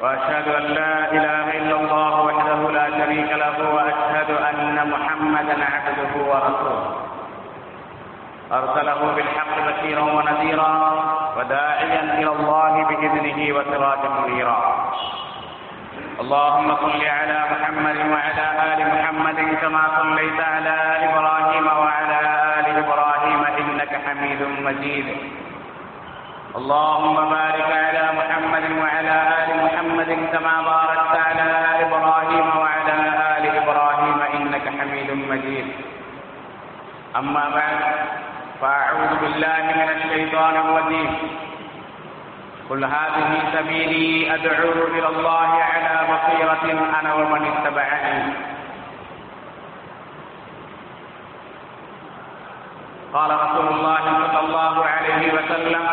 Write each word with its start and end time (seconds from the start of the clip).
وأشهد 0.00 0.48
أن 0.48 0.62
لا 0.62 1.12
إله 1.12 1.46
إلا 1.58 1.76
الله 1.80 2.20
وحده 2.20 2.70
لا 2.70 2.86
شريك 2.98 3.30
له 3.32 3.56
وأشهد 3.74 4.30
أن 4.30 4.76
محمدا 4.90 5.56
عبده 5.64 6.12
ورسوله. 6.30 6.96
أرسله 8.52 9.00
بالحق 9.16 9.54
بشيرا 9.68 10.02
ونذيرا 10.02 10.74
وداعيا 11.38 12.02
إلى 12.18 12.32
الله 12.38 12.72
بإذنه 12.88 13.38
وسراجا 13.56 14.08
منيرا. 14.08 14.58
اللهم 16.20 16.68
صل 16.76 17.02
على 17.18 17.38
محمد 17.52 17.96
وعلى 18.12 18.46
آل 18.70 18.80
محمد 18.94 19.38
كما 19.62 19.82
صليت 19.98 20.40
على 20.40 20.76
إبراهيم 21.08 21.66
وعلى 21.66 22.20
آل 22.58 22.66
إبراهيم 22.82 23.40
إنك 23.60 23.92
حميد 24.06 24.40
مجيد. 24.66 25.06
اللهم 26.54 27.16
بارك 27.36 27.70
على 27.86 28.04
محمد 28.18 28.66
وعلى 28.82 29.16
آل 29.38 29.48
محمد 29.64 30.10
كما 30.32 30.54
باركت 30.62 31.14
على 31.26 31.50
إبراهيم 31.84 32.48
وعلى 32.62 32.98
آل 33.34 33.44
إبراهيم 33.60 34.18
إنك 34.34 34.66
حميد 34.78 35.10
مجيد. 35.30 35.68
أما 37.16 37.44
بعد 37.58 37.80
فأعوذ 38.60 39.12
بالله 39.22 39.62
من 39.80 39.88
الشيطان 39.96 40.54
الرجيم. 40.64 41.10
قل 42.70 42.80
هذه 42.84 43.30
سبيلي 43.54 44.34
أدعو 44.34 44.72
إلى 44.94 45.08
الله 45.14 45.50
على 45.70 45.94
بصيرة 46.12 46.64
أنا 46.98 47.10
ومن 47.14 47.42
اتبعني. 47.52 48.18
قال 53.14 53.30
رسول 53.44 53.66
الله 53.74 54.04
صلى 54.22 54.40
الله 54.46 54.74
عليه 54.84 55.22
وسلم 55.34 55.84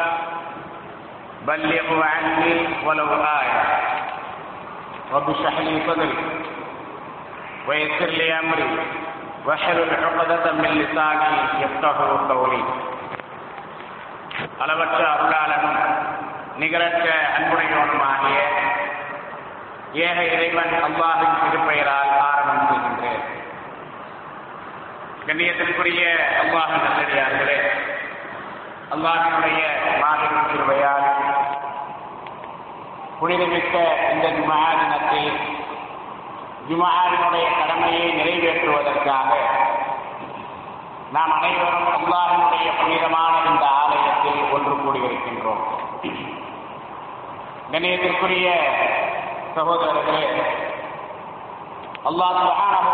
بلغوا 1.42 2.04
عني 2.06 2.54
ولو 2.84 3.08
آية 3.38 3.62
رب 5.12 5.30
اشرح 5.30 5.58
لي 5.60 5.82
صدري 5.86 6.18
ويسر 7.68 8.10
لي 8.12 8.28
أمري 8.34 8.70
واحلل 9.46 9.90
عقدة 9.96 10.52
من 10.54 10.70
لساني 10.74 11.32
يفقه 11.60 11.98
قولي 12.30 12.62
அளவற்ற 14.62 15.00
அருளாளனும் 15.12 15.78
நிகரற்ற 16.58 17.06
அன்புடையவனுமாகிய 17.36 18.38
ஏக 20.04 20.18
இறைவன் 20.34 20.74
அல்லாஹின் 20.80 21.36
திருப்பெயரால் 21.42 22.12
ஆரம்பம் 22.26 22.66
செய்கின்றேன் 22.70 23.22
கண்ணியத்திற்குரிய 25.26 26.02
அல்லாஹ் 26.42 26.72
நல்லடியார்களே 26.76 27.58
அல்லாஹினுடைய 28.91 29.59
மாபெரும் 30.01 30.47
திருவையால் 30.47 31.07
புனிதமிக்க 33.19 33.75
இந்த 34.13 34.27
ஜுமஹா 34.37 34.71
தினத்தில் 34.79 35.31
ஜுமஹாவினுடைய 36.69 37.45
கடமையை 37.59 38.07
நிறைவேற்றுவதற்காக 38.17 39.29
நாம் 41.11 41.33
அனைவரும் 41.37 41.89
அல்லாஹினுடைய 41.97 42.67
புனிதமான 42.79 43.33
இந்த 43.49 43.65
ஆலயத்தில் 43.79 44.41
ஒன்று 44.53 44.75
கூடியிருக்கின்றோம். 44.77 45.63
கணியத்திற்குரிய 47.71 48.47
சகோதரர்களே 49.55 50.23
அல்லாஹ் 52.09 52.37
சுபஹானஹு 52.39 52.91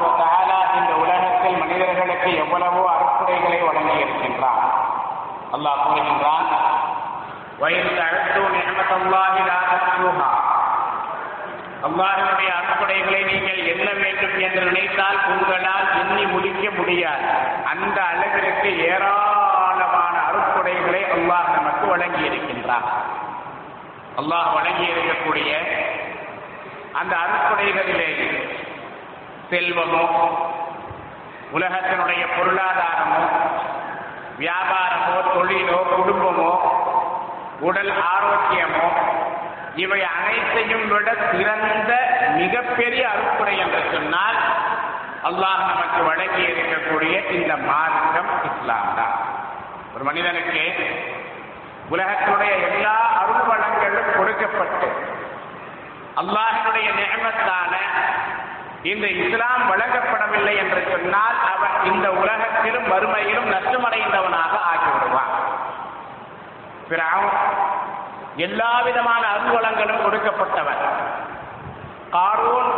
இந்த 0.79 0.93
உலகத்தில் 1.03 1.59
மனிதர்களுக்கு 1.61 2.29
எவ்வளவோ 2.43 2.81
அறுப்புடைகளை 2.93 3.59
வழங்கி 3.67 3.95
இருக்கின்றான் 3.97 4.63
அல்லாஹ் 5.51 5.83
கூறுகின்றான் 5.83 6.49
வயது 7.59 8.01
அழுத்து 8.01 8.41
நியமத்தல்லாஹி 8.55 9.41
லாஹூஹா 9.49 10.29
அல்லாஹினுடைய 11.83 12.49
அறுப்புடைகளை 12.53 13.21
நீங்கள் 13.25 13.59
எண்ண 13.65 13.87
வேண்டும் 13.95 14.35
என்று 14.39 14.61
நினைத்தால் 14.65 15.19
உங்களால் 15.27 15.87
எண்ணி 15.99 16.25
முடிக்க 16.25 16.65
முடியாது. 16.71 17.27
அந்த 17.65 17.97
அளவிற்கு 18.05 18.69
ஏராளமான 18.87 20.15
அறுப்புடைகளை 20.29 21.01
அல்லாஹ் 21.11 21.51
நமக்கு 21.55 21.85
வழங்கி 21.87 22.23
இருக்கின்றார் 22.25 22.87
அல்லாஹ் 24.17 24.49
வழங்கி 24.53 24.85
இருக்கக்கூடிய 24.91 25.49
அந்த 26.93 27.13
அறுப்புடைகளிலே 27.25 28.09
செல்வமோ 29.49 30.05
உலகத்தினுடைய 31.51 32.23
பொருளாதாரமோ 32.37 33.21
வியாபாரமோ 34.37 35.17
தொழிலோ 35.29 35.79
குடும்பமோ 35.91 36.51
உடல் 37.61 37.93
ஆரோக்கியமோ 38.09 38.87
இவை 39.75 40.01
அனைத்தையும் 40.11 40.85
விட 40.91 41.09
சிறந்த 41.29 41.91
மிகப்பெரிய 42.37 43.03
அறுப்புரை 43.09 43.55
என்று 43.63 43.81
சொன்னால் 43.91 44.39
அல்லாஹ் 45.23 45.61
நமக்கு 45.63 46.01
வழங்கி 46.03 46.43
இருக்கக்கூடிய 46.51 47.15
இந்த 47.31 47.53
மார்க்கம் 47.65 48.31
இஸ்லாம் 48.49 48.91
தான். 48.95 49.15
ஒரு 49.93 50.03
மனிதனுக்கு 50.03 50.63
உலகத்துடைய 51.89 52.53
எல்லா 52.69 52.95
அருள் 53.19 53.45
வளங்களும் 53.49 54.11
கொடுக்கப்பட்டு 54.15 54.89
அல்லாஹனுடைய 56.21 56.87
நியமத்தான 56.97 57.73
இந்த 58.91 59.07
இஸ்லாம் 59.07 59.63
வழங்கப்படவில்லை 59.71 60.53
என்று 60.57 60.81
சொன்னால் 60.91 61.37
அவன் 61.53 61.75
இந்த 61.91 62.07
உலகத்திலும் 62.11 62.87
வறுமையிலும் 62.91 63.49
நஷ்டமடைந்தவனாக 63.53 64.53
ஆகிவிடுவான். 64.71 65.33
எல்லா 68.35 68.71
விதமான 68.81 69.23
அருள்வளங்களும் 69.33 70.03
கொடுக்கப்பட்டவன். 70.03 70.81
காரூன் 72.11 72.71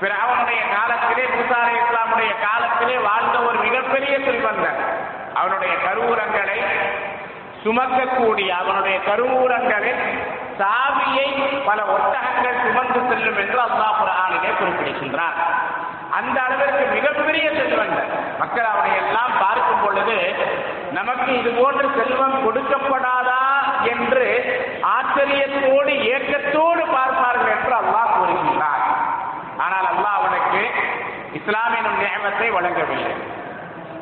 பிராவனுடைய 0.00 0.60
காலத்திலே 0.74 1.24
முசாரை 1.36 1.72
இஸ்லாமுடைய 1.80 2.32
காலத்திலே 2.46 2.96
வாழ்ந்த 2.98 3.36
ஒரு 3.38 3.58
மிகப்பெரிய 3.58 4.14
செல்வந்தன் 4.18 4.80
அவனுடைய 5.34 5.74
கருவூரங்களை 5.86 6.58
சுமக்கக்கூடிய 7.64 8.48
அவனுடைய 8.62 8.98
கருவூரங்களில் 9.08 10.02
சாவியை 10.60 11.28
பல 11.68 11.80
ஒட்டகங்கள் 11.94 12.62
சுமந்து 12.64 13.00
செல்லும் 13.10 13.40
என்று 13.44 13.58
அல்லாஹ் 13.66 13.98
குரானிலே 14.00 14.50
குறிப்பிடுகின்றார் 14.58 15.38
அந்த 16.18 16.36
அளவிற்கு 16.46 16.84
மிகப்பெரிய 16.96 17.46
செல்வங்கள் 17.58 18.08
மக்கள் 18.38 18.68
அவனை 18.72 18.92
எல்லாம் 19.02 19.34
பார்க்கும் 19.42 19.82
பொழுது 19.84 20.16
நமக்கு 20.92 21.30
இது 21.40 21.50
போன்ற 21.60 21.82
செல்வம் 21.98 22.42
கொடுக்கப்படாதா? 22.46 23.40
என்று 23.92 24.24
ஆச்சரியத்தோடு 24.94 25.92
ஏக்கத்தோடு 26.14 26.82
பார்ப்பார்கள் 26.96 27.52
என்று 27.56 27.74
அல்லாஹ் 27.80 28.14
கூறுகின்றார் 28.16 28.82
ஆனால் 29.64 29.88
அல்லாஹ் 29.92 30.18
அவனுக்கு 30.20 30.62
இஸ்லாமினும் 31.38 31.98
நியமத்தை 32.02 32.48
வழங்கவில்லை. 32.56 33.12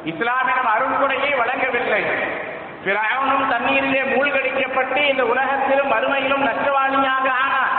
இஸ்லாமினும் 0.04 0.70
அருண்குறையை 0.74 1.32
வழங்கவில்லை. 1.40 2.02
பிறவனும் 2.84 3.46
தண்ணீரிலே 3.52 4.02
மூழ்கடிக்கப்பட்டு 4.12 5.00
இந்த 5.12 5.22
உலகத்திலும் 5.32 5.92
வறுமையிலும் 5.92 6.44
நஷ்டவாளியாக 6.48 7.26
ஆனான். 7.44 7.74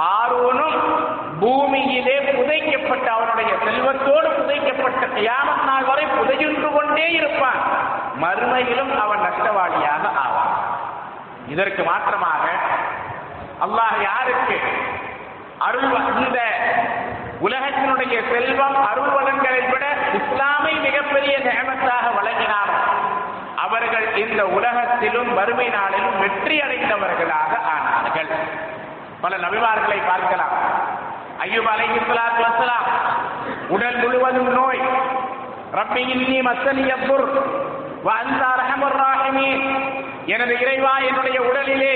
காரூனும் 0.00 0.78
பூமியிலே 1.40 2.16
புதைக்கப்பட்ட 2.30 3.06
அவனுடைய 3.16 3.50
செல்வத்தோடு 3.64 4.28
புதைக்கப்பட்ட 4.38 5.02
கியாமத் 5.16 5.64
நாள் 5.68 5.88
வரை 5.90 6.06
புதையுன்று 6.16 6.68
கொண்டே 6.72 7.06
இருப்பான். 7.10 7.60
மறுமையிலும் 8.24 8.92
அவன் 9.04 9.24
நஷ்டவாளியாக 9.26 10.04
ஆவான். 10.24 10.52
இதற்கு 11.54 11.82
மாற்றமாக 11.90 12.44
அல்லாஹ் 13.64 13.98
யாருக்கு 14.08 14.56
அருள் 15.66 15.90
இந்த 16.22 16.38
உலகத்தினுடைய 17.46 18.16
செல்வம் 18.30 18.76
அருள் 18.90 19.12
வளங்களை 19.16 19.60
விட 19.72 19.84
இஸ்லாமை 20.18 20.72
மிகப்பெரிய 20.86 21.34
நேமத்தாக 21.46 22.06
வழங்கினாரோ 22.18 22.76
அவர்கள் 23.64 24.06
இந்த 24.22 24.40
உலகத்திலும் 24.56 25.30
வறுமை 25.38 25.68
நாளிலும் 25.76 26.18
வெற்றி 26.22 26.56
அடைந்தவர்களாக 26.64 27.52
ஆனார்கள் 27.74 28.32
பல 29.24 29.34
நபிமார்களை 29.44 29.98
பார்க்கலாம். 30.08 30.54
ஐயூப் 31.44 31.68
அலைஹி 31.74 31.98
ஸலாத்து 32.08 32.40
வஸலாம் 32.46 32.88
உடல் 33.74 33.98
முழுவதும் 34.02 34.50
நோய். 34.58 34.82
ரப்பி 35.78 36.02
இன்னி 36.14 36.38
மஸ்ஸனி 36.48 36.84
யதுர் 36.90 37.26
வ 38.06 38.08
அன்த 38.22 38.42
அர்ஹமுர் 38.54 38.96
ராஹிமீன். 39.02 39.64
எனது 40.34 40.54
இறைவா 40.64 40.94
என்னுடைய 41.08 41.38
உடலிலே 41.50 41.94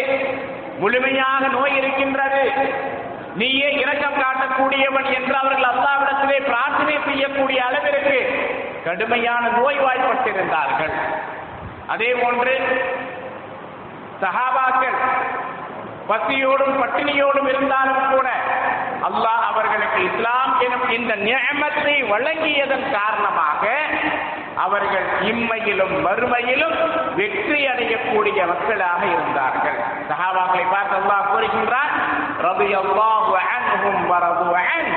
முழுமையாக 0.82 1.42
நோய் 1.56 1.76
இருக்கின்றது. 1.80 2.44
நீயே 3.40 3.68
இரக்கம் 3.82 4.18
காட்டக்கூடியவன் 4.22 5.08
என்று 5.16 5.34
அவர்கள் 5.42 5.70
அல்லாவிடத்திலே 5.72 6.38
பிரார்த்தனை 6.50 6.96
செய்யக்கூடிய 7.08 7.58
அளவிற்கு 7.68 8.18
கடுமையான 8.86 9.44
நோய் 9.58 9.78
வாய்ப்பட்டிருந்தார்கள் 9.86 10.94
அதே 11.94 12.10
போன்று 12.22 12.54
சஹாபாக்கள் 14.22 14.98
பசியோடும் 16.08 16.76
பட்டினியோடும் 16.80 17.48
இருந்தாலும் 17.48 18.02
கூட 18.10 18.28
அல்லாஹ் 19.08 19.42
அவர்களுக்கு 19.50 20.00
இஸ்லாம் 20.04 20.60
எனும் 20.60 20.88
இந்த 20.90 21.14
நியமத்தை 21.16 21.96
வழங்கியதன் 22.12 22.86
காரணமாக 22.90 23.64
அவர்கள் 24.64 25.06
இம்மையிலும் 25.20 25.94
மறுமையிலும் 26.06 26.76
வெற்றி 27.14 27.60
அடையக்கூடிய 27.66 28.46
மக்களாக 28.46 29.02
இருந்தார்கள். 29.06 29.78
சஹாபாக்களை 30.08 30.64
பார்த்து 30.70 30.96
அல்லாஹ் 31.00 31.28
கூறுகின்றான் 31.32 31.92
ரபியல்லாஹு 32.48 33.34
அன்ஹும் 33.56 34.02
வரது 34.12 34.48
அன். 34.76 34.90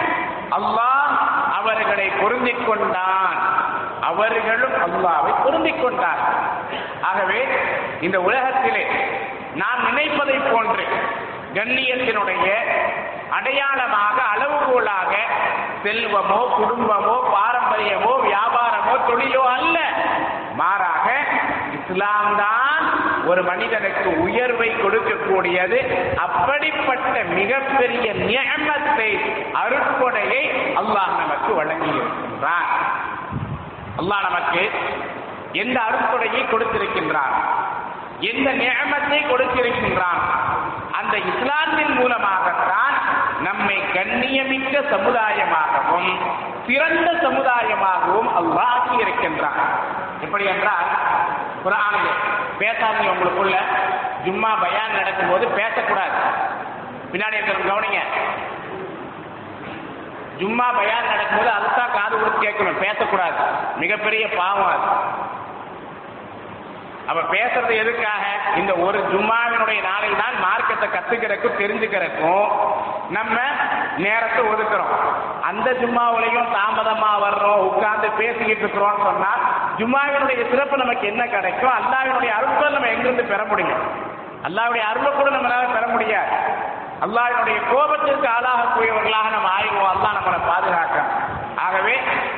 அல்லாஹ் 0.58 1.12
அவர்களை 1.60 2.08
பொருந்திக் 2.22 2.66
கொண்டான். 2.68 3.38
அவர்களும் 4.02 4.78
அல்லாவை 4.86 5.34
பொருந்திக் 5.44 5.81
கொண்டார்கள். 5.81 6.40
ஆகவே 7.02 7.42
இந்த 8.02 8.22
உலகத்திலே 8.22 8.84
நாம் 9.56 9.81
நினைப்பதை 9.88 10.38
போன்று 10.51 10.83
கண்ணியத்தினுடைய 11.56 12.48
அடையாளமாக 13.38 14.18
அளவுகோலாக 14.33 15.13
செல்வமோ 15.83 16.39
குடும்பமோ 16.57 17.15
பாரம்பரியமோ 17.36 18.12
வியாபாரமோ 18.25 18.94
தொழிலோ 19.07 19.44
அல்ல. 19.57 19.77
மாறாக 20.56 21.07
இஸ்லாம் 21.77 22.36
தான் 22.36 22.86
ஒரு 23.25 23.44
மனிதனுக்கு 23.44 24.09
உயர்வை 24.18 24.69
கொடுக்கக்கூடியது. 24.83 25.80
அப்படிப்பட்ட 26.18 27.24
மிகப்பெரிய 27.24 28.13
நியமத்தை 28.13 29.09
அருட்கொடையை 29.63 30.44
அல்லாஹ் 30.81 31.13
நமக்கு 31.21 31.51
வழங்கியிருக்கின்றான். 31.59 32.69
அல்லாஹ் 33.98 34.25
நமக்கு 34.30 34.63
எந்த 35.53 35.77
அருட்கொடையை 35.88 36.48
கொடுத்திருக்கின்றான்? 36.48 37.36
எந்த 38.21 38.53
நியமத்தை 38.53 39.25
கொடுத்திருக்கின்றான். 39.27 40.21
அந்த 40.91 41.18
இஸ்லாத்தின் 41.18 41.94
மூலமாகத்தான் 41.94 42.94
நம்மை 43.41 43.81
கண்ணியமிக்க 43.94 44.79
சமுதாயமாகவும் 44.89 46.18
சிறந்த 46.68 47.12
சமுதாயமாகவும் 47.12 48.29
அல்லாக்கி 48.39 49.00
இருக்கின்றான் 49.00 49.59
எப்படி 50.21 50.45
என்றால் 50.45 50.85
குரானிலே 51.65 52.13
பேசாதீங்க 52.59 53.12
உங்களுக்குள்ள. 53.12 53.56
ஜும்மா 54.25 54.62
பயான் 54.62 54.95
நடக்கும்போது 54.95 55.47
பேசக்கூடாது. 55.47 56.17
பின்னாடி 57.12 57.33
இருக்கிற 57.33 57.57
கவனிங்க. 57.57 58.00
ஜும்மா 60.38 60.75
பயான் 60.75 61.07
நடக்கும்போது 61.07 61.50
அதுதான் 61.50 61.91
காது 61.94 62.19
கொடுத்து 62.19 62.47
கேட்கணும். 62.47 62.79
பேசக்கூடாது. 62.79 63.44
மிகப்பெரிய 63.75 64.29
பாவம் 64.29 64.67
அது. 64.67 65.19
அப்ப 67.12 67.22
பேசுறது 67.31 67.74
எதுக்காக? 67.84 68.24
இந்த 68.60 68.74
ஒரு 68.86 69.00
ஜும்மாவினுடைய 69.12 69.80
நாளை 69.88 70.10
தான் 70.19 70.36
மார்க்கத்தை 70.44 70.88
கத்துக்கிறதுக்கும் 70.90 71.58
தெரிஞ்சுக்கிறதுக்கும் 71.62 72.46
நம்ம 73.16 73.38
நேரத்தை 73.98 74.42
ஒதுக்குறோம். 74.52 74.94
அந்த 75.50 75.69
ஜும்மாவிலையும் 75.81 76.52
தாமதமா 76.58 77.12
வர்றோம் 77.25 77.66
உட்கார்ந்து 77.69 78.10
பேசிக்கிட்டு 78.19 78.63
இருக்கிறோம்னு 78.63 79.08
சொன்னா 79.10 79.31
ஜும்மாவினுடைய 79.80 80.44
சிறப்பு 80.52 80.78
நமக்கு 80.84 81.08
என்ன 81.08 81.25
கிடைக்கும் 81.28 81.75
அல்லாவினுடைய 81.80 82.31
அருட்கள் 82.38 82.75
நம்ம 82.78 82.92
எங்கிருந்து 82.96 83.25
பெற 83.34 83.44
முடியும்? 83.52 83.84
அல்லாவுடைய 84.48 84.84
அருளை 84.92 85.12
கூட 85.12 85.30
நம்மளால 85.30 85.66
பெற 85.74 85.88
முடியாது. 85.88 86.31
அல்லாவினுடைய 87.06 87.60
கோபத்திற்கு 87.72 88.28
ஆளாகக்கூடியவர்களாக 88.38 89.30
நம்ம 89.36 89.50
ஆயிடுவோம். 89.58 89.92
அல்லா 89.94 90.10
நம்மளை 90.18 90.40
பாதுகாக்க 90.50 90.98
ஆகவே 91.66 91.96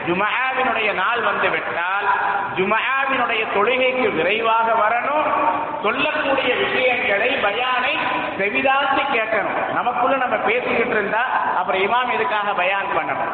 ஜுமாவினுடைய 0.08 0.90
நாள் 1.02 1.22
வந்து 1.30 1.48
விட்டால் 1.50 2.08
ஜுமாவினுடைய 2.57 3.44
தொழுகைக்கு 3.55 4.07
விரைவாக 4.15 4.67
வரணும். 4.83 5.25
சொல்லக்கூடிய 5.83 6.55
விஷயங்களை 6.55 7.29
பயானை 7.45 7.94
செவிதாசி 8.39 9.03
கேட்கணும். 9.15 9.57
நமக்குள்ள 9.73 10.15
நம்ம 10.15 10.35
பேசிக்கிட்டு 10.35 10.95
இருந்தா 10.97 11.23
அப்புறம் 11.57 11.81
இமாம் 11.81 12.13
இதுக்காக 12.17 12.55
பயான் 12.55 12.94
பண்ணணும்? 12.97 13.33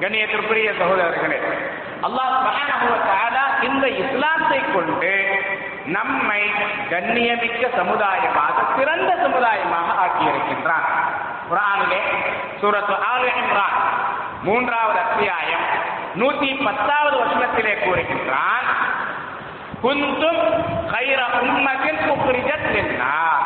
கண்ணியத்திற்குரிய 0.00 0.72
சகோதரர்களே 0.80 1.38
அல்லாஹ் 2.06 2.34
சுப்ஹானஹு 2.34 3.66
இந்த 3.68 3.88
இஸ்லாத்தை 3.88 4.60
கொண்டு 4.74 5.12
நம்மை 5.84 6.42
கண்ணியமிக்க 6.90 7.64
சமுதாயமாக 7.76 8.56
சிறந்த 8.76 9.10
சமுதாயமாக 9.24 9.88
ஆக்கியிருக்கின்றான். 10.04 10.86
குரானிலே 11.50 12.00
சூரத்து 12.60 12.94
ஆல் 13.10 13.28
இம்ரான் 13.40 13.76
மூன்றாவது 14.42 14.98
அத்தியாயம் 14.98 15.64
நூத்தி 16.18 16.64
பத்தாவது 16.64 17.16
வசனத்திலே 17.16 17.74
கூறுகின்றான் 17.84 18.68
குந்தும் 19.82 20.42
கைர 20.92 21.20
உம்மத்தின் 21.42 22.00
உக்ரிஜத் 22.14 22.68
லின்னார் 22.76 23.44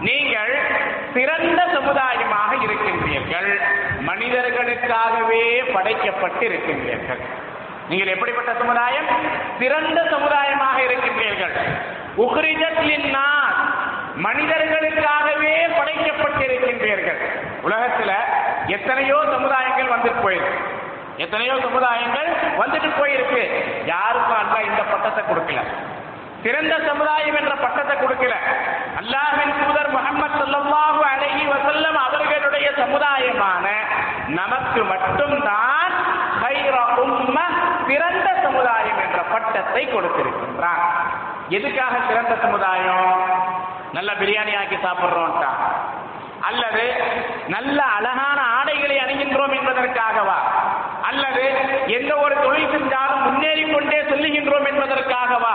நீங்கள் 0.00 0.54
சிறந்த 1.14 1.60
சமுதாயமாக 1.74 2.50
இருக்கின்றீர்கள். 2.66 3.50
மனிதர்களுக்காகவே 4.06 5.42
படைக்கப்பட்டு 5.72 6.46
இருக்கின்றீர்கள் 6.48 7.22
நீங்கள் 7.88 8.12
எப்படிப்பட்ட 8.14 8.52
சமுதாயம்? 8.58 9.08
சிறந்த 9.58 10.00
சமுதாயமாக 10.10 10.76
இருக்கின்றீர்கள். 10.86 11.54
உக்ரிஜத் 12.16 12.82
லின்னார் 12.90 13.58
மனிதர்களுக்காகவே 14.22 15.56
படைக்கப்பட்டிருக்கின்றீர்கள். 15.78 17.20
உலகத்துல 17.64 18.12
எத்தனையோ 18.66 19.16
சமுதாயங்கள் 19.16 19.92
வந்துட்டு 19.96 20.22
போயிருக்கு. 20.24 20.75
எத்தனையோ 21.24 21.54
சமுதாயங்கள் 21.66 22.28
வந்துட்டு 22.60 22.88
போயிருக்கு. 23.00 23.42
யாருக்கும் 23.92 24.40
அல்ல 24.42 24.56
இந்த 24.70 24.82
பட்டத்தை 24.92 25.22
கொடுக்கல. 25.28 25.62
சிறந்த 26.44 26.74
சமுதாயம் 26.88 27.38
என்ற 27.40 27.54
பட்டத்தை 27.62 27.94
கொடுக்கல. 27.96 28.34
அல்லாஹின் 29.00 29.54
தூதர் 29.60 29.90
முகமது 29.94 30.36
ஸல்லல்லாஹு 30.40 31.00
அழகி 31.12 31.44
வசல்லம் 31.52 31.98
அவர்களுடைய 32.06 32.68
சமுதாயமான 32.82 33.66
நமக்கு 34.40 34.80
மட்டும்தான் 34.92 35.94
சிறந்த 37.88 38.28
சமுதாயம் 38.44 39.00
என்ற 39.06 39.20
பட்டத்தை 39.32 39.82
கொடுத்திருக்கின்றான். 39.94 40.82
எதுக்காக 41.56 41.94
சிறந்த 42.08 42.34
சமுதாயம்? 42.44 43.12
நல்ல 43.96 44.10
பிரியாணி 44.20 44.52
ஆக்கி 44.60 44.78
சாப்பிடுறோம்ட்டா? 44.86 45.50
அல்லது 46.48 46.84
நல்ல 47.54 47.78
அழகான 47.98 48.38
ஆடைகளை 48.56 48.96
அணிகின்றோம் 49.04 49.54
என்பதற்காகவா? 49.58 50.38
அல்லது 51.08 51.44
எந்த 51.86 52.12
ஒரு 52.16 52.34
தொழில் 52.42 52.72
செஞ்சாலும் 52.74 53.22
முன்னேறி 53.24 53.64
கொண்டே 53.64 53.98
செல்லுகின்றோம் 54.00 54.68
என்பதற்காகவா? 54.70 55.54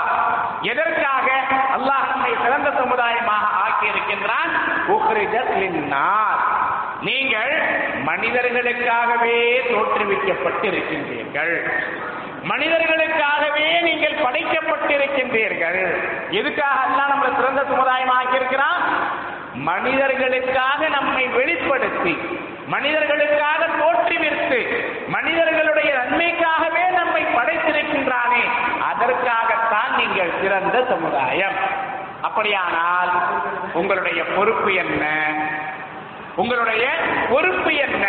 எதற்காக? 0.62 1.28
அல்லாஹ் 1.76 2.08
நம்மை 2.10 2.32
சிறந்த 2.44 2.70
சமுதாயமாக 2.70 3.46
ஆக்கி 3.66 3.88
இருக்கின்றான் 3.88 4.52
நீங்கள் 7.02 7.54
மனிதர்களுக்காகவே 8.06 9.38
தோற்றுவிக்கப்பட்டிருக்கின்றீர்கள். 9.72 11.56
மனிதர்களுக்காகவே 12.50 13.68
நீங்கள் 13.82 14.22
படைக்கப்பட்டிருக்கின்றீர்கள். 14.26 15.82
எதுக்காக 16.30 16.76
அல்லாஹ் 16.86 17.12
நம்மளை 17.12 17.36
சிறந்த 17.36 17.62
சமுதாயமாக 17.72 18.36
இருக்கிறான் 18.36 18.82
மனிதர்களுக்காக 19.54 20.90
நம்மை 20.90 21.28
வெளிப்படுத்தி 21.28 22.14
மனிதர்களுக்காக 22.72 23.62
தோற்றுவித்து 23.80 24.60
மனிதர்களுடைய 25.08 25.90
நன்மைக்காகவே 25.94 26.84
நம்மை 26.92 27.24
படைத்திருக்கின்றானே 27.38 28.44
அதற்காகத்தான் 28.92 29.92
நீங்கள் 29.98 30.34
சிறந்த 30.42 30.86
சமுதாயம். 30.90 31.58
அப்படியானால் 32.22 33.12
உங்களுடைய 33.74 34.24
பொறுப்பு 34.36 34.74
என்ன? 34.74 35.04
உங்களுடைய 36.36 36.86
பொறுப்பு 37.30 37.72
என்ன? 37.76 38.06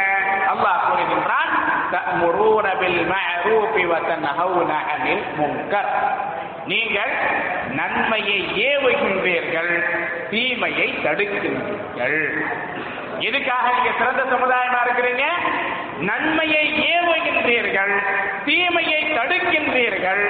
அல்லாஹ் 0.52 0.80
கூறுகின்றான் 0.88 1.50
நீங்கள் 6.66 7.12
நன்மையை 7.70 8.38
ஏவுகின்றீர்கள் 8.68 9.72
தீமையை 10.30 10.88
தடுக்கின்றீர்கள். 11.04 12.18
எதுக்காக 13.22 13.66
நீங்க 13.74 13.90
சிறந்த 13.98 14.22
சமுதாயமா 14.34 14.78
இருக்கிறீங்க? 14.84 15.24
நன்மையை 16.00 16.64
ஏவுகின்றீர்கள் 16.94 17.94
தீமையை 18.44 19.00
தடுக்கின்றீர்கள். 19.18 20.22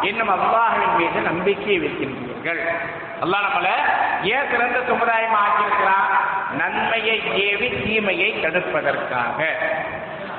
என்னும் 0.00 0.32
அல்லாஹின் 0.34 0.96
மீது 0.96 1.20
நம்பிக்கையை 1.20 1.78
வைக்கின்றீர்கள். 1.84 2.62
அல்லாஹ் 3.22 3.46
நம்மள 3.46 3.68
ஏன் 4.22 4.50
சிறந்த 4.50 4.78
சமுதாயம் 4.88 5.38
ஆக்கியிருக்கிறான்? 5.44 6.06
நன்மையை 6.52 7.16
ஏவி 7.46 7.68
தீமையை 7.84 8.30
தடுப்பதற்காக. 8.42 9.46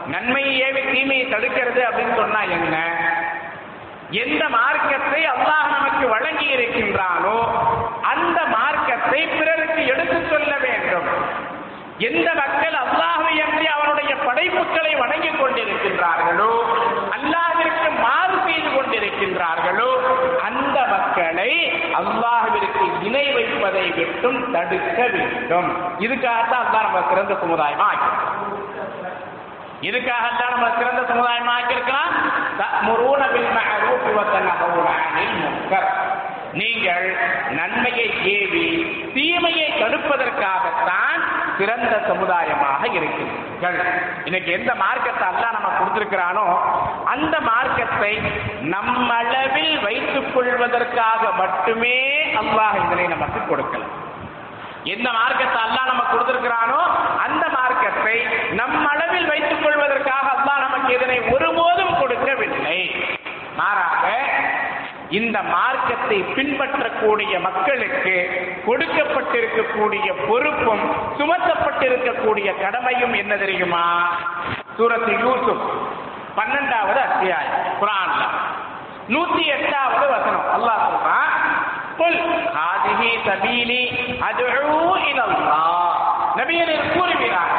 நன்மையை 0.07 0.53
ஏவி 0.59 0.81
தீமையை 0.91 1.25
தடுக்கிறது 1.25 1.81
அப்படின்னு 1.89 2.15
சொன்னா 2.15 2.41
என்ன? 2.41 2.77
எந்த 4.23 4.43
மார்க்கத்தை 4.49 5.21
அல்லாஹ் 5.33 5.67
நமக்கு 5.71 6.05
வழங்கி 6.07 6.47
இருக்கின்றானோ 6.55 7.37
அந்த 8.11 8.39
மார்க்கத்தை 8.55 9.19
பிறருக்கு 9.37 9.81
எடுத்துச் 9.85 10.29
சொல்ல 10.29 10.51
வேண்டும். 10.65 11.07
எந்த 12.07 12.27
மக்கள் 12.33 12.75
அல்லாஹை 12.83 13.33
அன்றி 13.45 13.65
அவனுடைய 13.75 14.11
படைப்புகளை 14.25 14.95
வணங்கிக் 14.95 15.39
கொண்டிருக்கின்றார்களோ 15.41 16.51
அல்லாஹிற்கு 17.17 17.89
மாறு 18.03 18.37
செய்து 18.47 18.69
கொண்டிருக்கின்றார்களோ 18.75 19.89
அந்த 20.47 20.77
மக்களை 20.93 21.51
அல்லாஹிற்கு 22.01 22.85
இணை 23.07 23.25
வைப்பதை 23.33 23.85
விட்டும் 23.97 24.39
தடுக்க 24.53 24.99
வேண்டும். 25.15 25.69
இதுக்காகத்தான் 25.99 26.65
அல்லாஹ் 26.65 26.87
நம்ம 26.87 27.03
சிறந்த 27.11 27.33
சமுதாயமா 27.43 27.89
இதுக்காகத்தான் 29.87 30.53
நம்ம 30.55 30.69
சிறந்த 30.77 31.01
சமுதாயமாக 31.09 31.67
இருக்கலாம். 31.75 32.13
தஅமுரூன 32.61 33.21
பில் 33.33 33.51
மஅரூஃப் 33.57 34.09
வ 34.17 34.23
தன்ஹவுன 34.33 34.89
அனில் 35.05 35.37
முன்கர். 35.43 35.87
நீங்கள் 36.59 37.05
நன்மையை 37.57 38.07
ஏவி 38.35 38.65
தீமையை 39.15 39.67
தடுப்பதற்காகத்தான் 39.81 41.21
சிறந்த 41.59 41.95
சமுதாயமாக 42.09 42.81
இருக்கிறீர்கள். 42.97 43.79
இன்னைக்கு 44.27 44.51
எந்த 44.57 44.71
மார்க்கத்தை 44.83 45.25
அல்ல 45.29 45.45
நம்ம 45.57 45.69
கொடுத்திருக்கிறானோ 45.79 46.45
அந்த 47.13 47.35
மார்க்கத்தை 47.49 48.13
நம்மளவில் 48.75 49.73
வைத்துக் 49.87 50.31
கொள்வதற்காக 50.35 51.31
மட்டுமே 51.41 51.97
அல்லாஹ் 52.41 52.77
இதனை 52.85 53.07
நமக்கு 53.15 53.41
கொடுக்கலாம் 53.51 53.95
எந்த 54.93 55.07
மார்க்கத்தை 55.19 55.59
அல்லா 55.67 55.81
நம்ம 55.91 56.03
கொடுத்திருக்கிறானோ 56.11 56.81
அந்த 57.25 57.45
மார்க்கத்தை 57.57 58.17
நம் 58.59 58.77
அளவில் 59.09 59.29
வைத்துக் 59.33 59.61
கொள்வதற்காக 59.63 60.25
அல்லா 60.33 60.55
நமக்கு 60.63 60.89
இதனை 60.97 61.15
ஒருபோதும் 61.35 61.93
கொடுக்கவில்லை. 61.99 62.79
மாறாக 63.59 64.03
இந்த 65.19 65.37
மார்க்கத்தை 65.53 66.17
பின்பற்றக்கூடிய 66.35 67.33
மக்களுக்கு 67.45 68.13
கொடுக்கப்பட்டிருக்கக்கூடிய 68.67 70.07
பொறுப்பும் 70.27 70.83
சுமத்தப்பட்டிருக்கக்கூடிய 71.19 72.49
கடமையும் 72.61 73.15
என்ன 73.21 73.33
தெரியுமா? 73.43 73.83
சூரத்து 74.77 75.13
யூசுப் 75.25 75.65
பன்னெண்டாவது 76.37 77.01
அத்தியாயம் 77.09 77.65
குரான்ல. 77.81 78.23
நூத்தி 79.15 79.43
எட்டாவது 79.55 80.05
வசனம். 80.15 80.45
அல்லாஹ் 80.57 80.85
சொல்றான் 80.89 81.33
குல் 82.01 82.21
ஹாதிஹி 82.59 83.11
சபீலி 83.29 83.81
அதுஉ 84.29 84.77
இலல்லாஹ். 85.11 85.97
நபியர் 86.39 86.75
கூறுகிறார் 86.97 87.55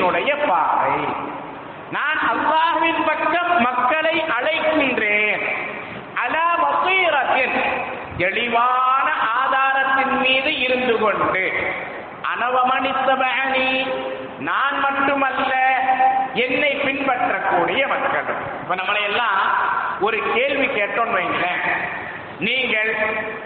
என்னுடைய 0.00 0.34
பாதை 0.48 0.92
நான் 1.94 2.20
அல்லாஹ்வின் 2.32 3.00
பக்கம் 3.06 3.50
மக்களை 3.62 4.14
அழைக்கின்றேன். 4.36 5.42
அலா 6.22 6.46
வசீரத்தின் 6.62 7.56
தெளிவான 8.16 9.06
ஆதாரத்தின் 9.40 10.14
மீது 10.20 10.52
இருந்து 10.58 10.94
கொண்டு 10.98 11.44
அனவமணித்தபணி 12.32 13.68
நான் 14.48 14.76
மட்டுமல்ல 14.78 15.52
என்னை 16.44 16.72
பின்பற்றக்கூடிய 16.86 17.82
மக்கள். 17.94 18.30
இப்ப 18.62 18.74
நம்மளை 18.74 19.02
எல்லாம் 19.02 19.40
ஒரு 20.00 20.20
கேள்வி 20.34 20.68
கேட்டோம்னு 20.78 21.18
வைங்களேன். 21.18 21.62
நீங்கள் 22.40 22.90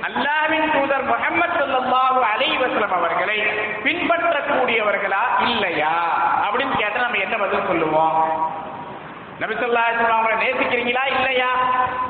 அல்லாஹ்வின் 0.08 0.68
தூதர் 0.74 1.06
முகமது 1.10 1.54
ஸல்லல்லாஹு 1.60 2.20
அலைவசலம் 2.32 2.94
அவர்களை 2.98 3.38
பின்பற்றக்கூடியவர்களா 3.84 5.22
இல்லையா? 5.46 5.94
அப்படின்னு 6.46 6.74
கேட்டா 6.76 7.00
நம்ம 7.02 7.18
என்ன 7.18 7.36
பதில் 7.38 7.68
சொல்லுவோம்? 7.68 8.18
நபி 9.40 9.54
அவங்களை 9.54 9.86
அவர்களை 10.10 10.36
நேசிக்கிறீங்களா 10.44 11.04
இல்லையா? 11.14 11.50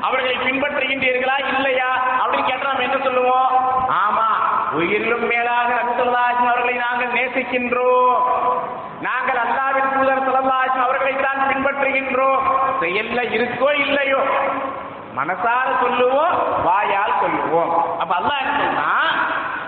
அவர்களை 0.01 0.35
பின்பற்றுகின்றீர்களா 0.45 1.37
இல்லையா? 1.53 1.89
அப்படின்னு 2.21 2.49
கேட்டால் 2.51 2.71
நம்ம 2.71 2.87
என்ன 2.89 2.99
சொல்லுவோம்? 3.03 3.49
ஆமா 4.01 4.27
உயிரிலும் 4.73 5.27
மேலாக 5.27 5.71
நபி 5.81 6.45
அவர்களை 6.45 6.75
நாங்கள் 6.85 7.15
நேசிக்கின்றோம். 7.17 8.13
நாங்கள் 9.01 9.41
அல்லாவின் 9.45 9.91
தூதர் 9.95 10.25
ஸல்லல்லாஹு 10.27 10.79
அவர்களை 10.85 11.15
தான் 11.25 11.41
பின்பற்றுகின்றோம். 11.49 12.39
செயல்ல 12.81 13.19
இருக்கோ 13.35 13.69
இல்லையோ 13.85 14.21
மனசார 15.17 15.67
சொல்லுவோம் 15.81 16.35
வாயால் 16.67 17.19
சொல்லுவோம். 17.23 17.71
அப்ப 18.01 18.11
அல்லாஹ் 18.19 18.41
என்ன 18.43 18.55
சொன்னா 18.63 18.89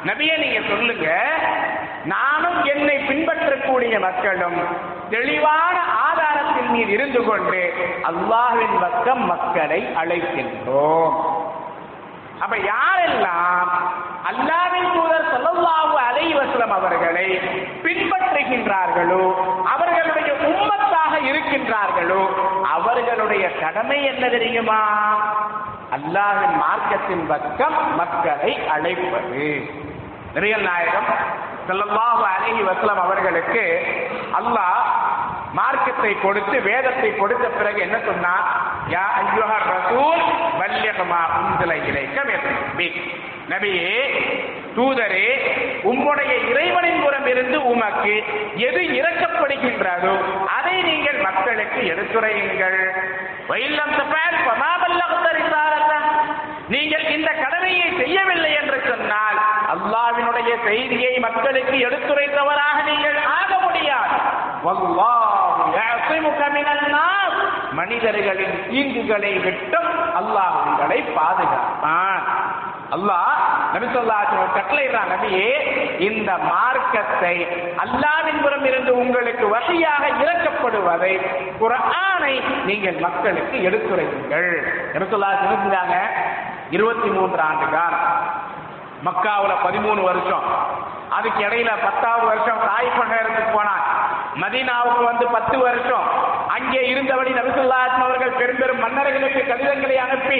நபிய 0.09 0.31
நீங்க 0.43 0.59
சொல்லுங்க 0.71 1.07
நானும் 2.13 2.59
என்னை 2.73 2.97
பின்பற்றக்கூடிய 3.09 3.95
மக்களும் 4.07 4.59
தெளிவான 5.13 5.75
ஆதாரத்தின் 6.07 6.71
மீது 6.75 6.91
இருந்து 6.97 7.21
கொண்டு 7.29 7.61
அல்லாஹின் 8.09 8.77
பக்கம் 8.83 9.23
மக்களை 9.31 9.79
அழைக்கின்றோம். 10.01 11.15
அப்ப 12.43 12.55
யாரெல்லாம் 12.71 13.69
அல்லாவின் 14.31 14.89
தூதர் 14.95 15.29
ஸல்லல்லாஹு 15.33 15.95
அலைவசலம் 16.09 16.75
அவர்களை 16.79 17.27
பின்பற்றுகின்றார்களோ 17.85 19.23
அவர்களுடைய 19.73 20.31
உம்மத்தாக 20.49 20.96
இருக்கின்றார்களோ? 21.25 22.21
அவர்களுடைய 22.63 23.59
கடமை 23.59 24.03
என்ன 24.03 24.29
தெரியுமா? 24.29 24.79
அல்லாஹின் 25.91 26.57
மார்க்கத்தின் 26.57 27.27
பக்கம் 27.27 27.95
மக்களை 27.95 28.67
அழைப்பது. 28.67 29.45
நிறைய 30.33 30.57
நாயகம் 30.57 31.09
ஸல்லல்லாஹு 31.67 32.23
அழகி 32.35 32.61
வசலம் 32.63 32.99
அவர்களுக்கு 32.99 33.63
அல்லாஹ் 34.33 34.81
மார்க்கத்தை 35.53 36.11
கொடுத்து 36.19 36.61
வேதத்தை 36.61 37.15
கொடுத்த 37.15 37.47
பிறகு 37.49 37.81
என்ன 37.81 37.97
சொன்னார் 37.99 38.47
யா 38.89 39.05
ஐயுஹர் 39.17 39.67
ரசூல் 39.69 40.21
பல்லிக 40.59 41.01
உந்தலை 41.39 41.77
இணைக்க 41.87 42.23
இலைக்க 42.23 42.89
நபியே 43.49 43.93
தூதரே 44.77 45.27
உம்முடைய 45.91 46.31
இறைவனின் 46.51 47.01
புறம் 47.03 47.27
இருந்து 47.33 47.57
உமக்கு 47.71 48.15
எது 48.67 48.81
இறக்கப்படுகின்றதோ 48.99 50.15
அதை 50.57 50.75
நீங்கள் 50.89 51.19
மக்களுக்கு 51.27 51.81
எடுத்துரையுங்கள். 51.93 52.79
வயல்லம் 53.49 53.95
தப்பால் 53.99 54.35
நீங்கள் 56.73 57.05
இந்த 57.15 57.29
கடமையை 57.43 57.87
செய்யவில்லை 57.99 58.51
என்று 58.61 58.79
சொன்னால் 58.87 59.37
அல்லாவினுடைய 59.73 60.51
செய்தியை 60.65 61.13
மக்களுக்கு 61.27 61.75
எடுத்துரைத்தவராக 61.87 62.77
நீங்கள் 62.91 63.19
ஆக 63.39 63.51
முடியாது. 63.65 64.15
மனிதர்களின் 67.79 68.55
தீங்குகளை 68.69 69.31
விட்டும் 69.45 69.89
அல்லாஹ் 70.19 70.55
உங்களை 70.65 70.99
பாதுகாப்பான். 71.17 72.23
அல்லாஹ் 72.95 73.39
நபி 73.73 73.85
ஸல்லல்லாஹு 73.93 74.43
கட்டளையிடுறான் 74.57 75.11
நபியே 75.13 75.49
இந்த 76.07 76.31
மார்க்கத்தை 76.51 77.35
அல்லாவின் 77.83 78.41
புறம் 78.43 78.65
இருந்து 78.69 78.91
உங்களுக்கு 79.03 79.45
வசதியாக 79.55 80.03
இறக்கப்படுவதை 80.23 81.13
குரானை 81.61 82.33
நீங்கள் 82.69 82.99
மக்களுக்கு 83.07 83.57
எடுத்துரையுங்கள். 83.69 84.49
நபி 84.93 85.07
ஸல்லல்லாஹு 85.11 85.51
செஞ்சாங்க 85.55 85.97
இருபத்தி 86.75 87.09
மூன்று 87.17 87.41
ஆண்டு 87.49 87.67
காலம் 87.75 88.07
மக்காவில் 89.07 89.61
பதிமூணு 89.65 90.01
வருஷம். 90.09 90.45
அதுக்கு 91.17 91.41
இடையில 91.47 91.71
பத்தாவது 91.83 92.25
வருஷம் 92.31 92.63
தாய் 92.69 92.89
நகரத்துக்கு 93.11 93.51
போனான். 93.57 93.83
மதீனாவுக்கு 94.41 95.03
வந்து 95.09 95.25
பத்து 95.35 95.57
வருஷம். 95.65 96.05
அங்கே 96.55 96.81
இருந்தபடி 96.91 97.31
நபிசுல்லாத்ம 97.37 98.03
அவர்கள் 98.07 98.37
பெரும்பெரும் 98.39 98.81
மன்னர்களுக்கு 98.85 99.41
கடிதங்களை 99.49 99.97
அனுப்பி 100.05 100.39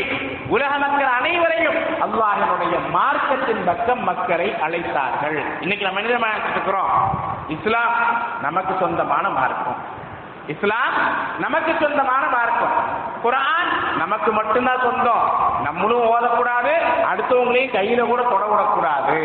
உலக 0.56 0.72
மக்கள் 0.84 1.12
அனைவரையும் 1.20 1.80
அல்லாஹனுடைய 2.06 2.76
மார்க்கத்தின் 2.98 3.64
பக்கம் 3.70 4.04
மக்களை 4.10 4.48
அழைத்தார்கள். 4.66 5.40
இன்னைக்கு 5.64 5.88
நம்ம 5.88 6.02
என்ன 6.02 6.34
இருக்கிறோம்? 6.54 6.92
இஸ்லாம் 7.56 7.96
நமக்கு 8.46 8.74
சொந்தமான 8.84 9.26
மார்க்கம். 9.40 9.80
இஸ்லாம் 10.54 10.96
நமக்கு 11.46 11.72
சொந்தமான 11.84 12.24
மார்க்கம். 12.36 12.76
குரான் 13.24 13.70
நமக்கு 14.02 14.32
மட்டும்தான் 14.40 14.84
சொந்தம். 14.88 15.26
நம்மளும் 15.68 16.06
ஓதக்கூடாது 16.14 16.74
அடுத்தவங்களையும் 17.12 17.76
கையில 17.78 18.02
கூட 18.12 18.22
தொடவிடக்கூடாது 18.34 19.20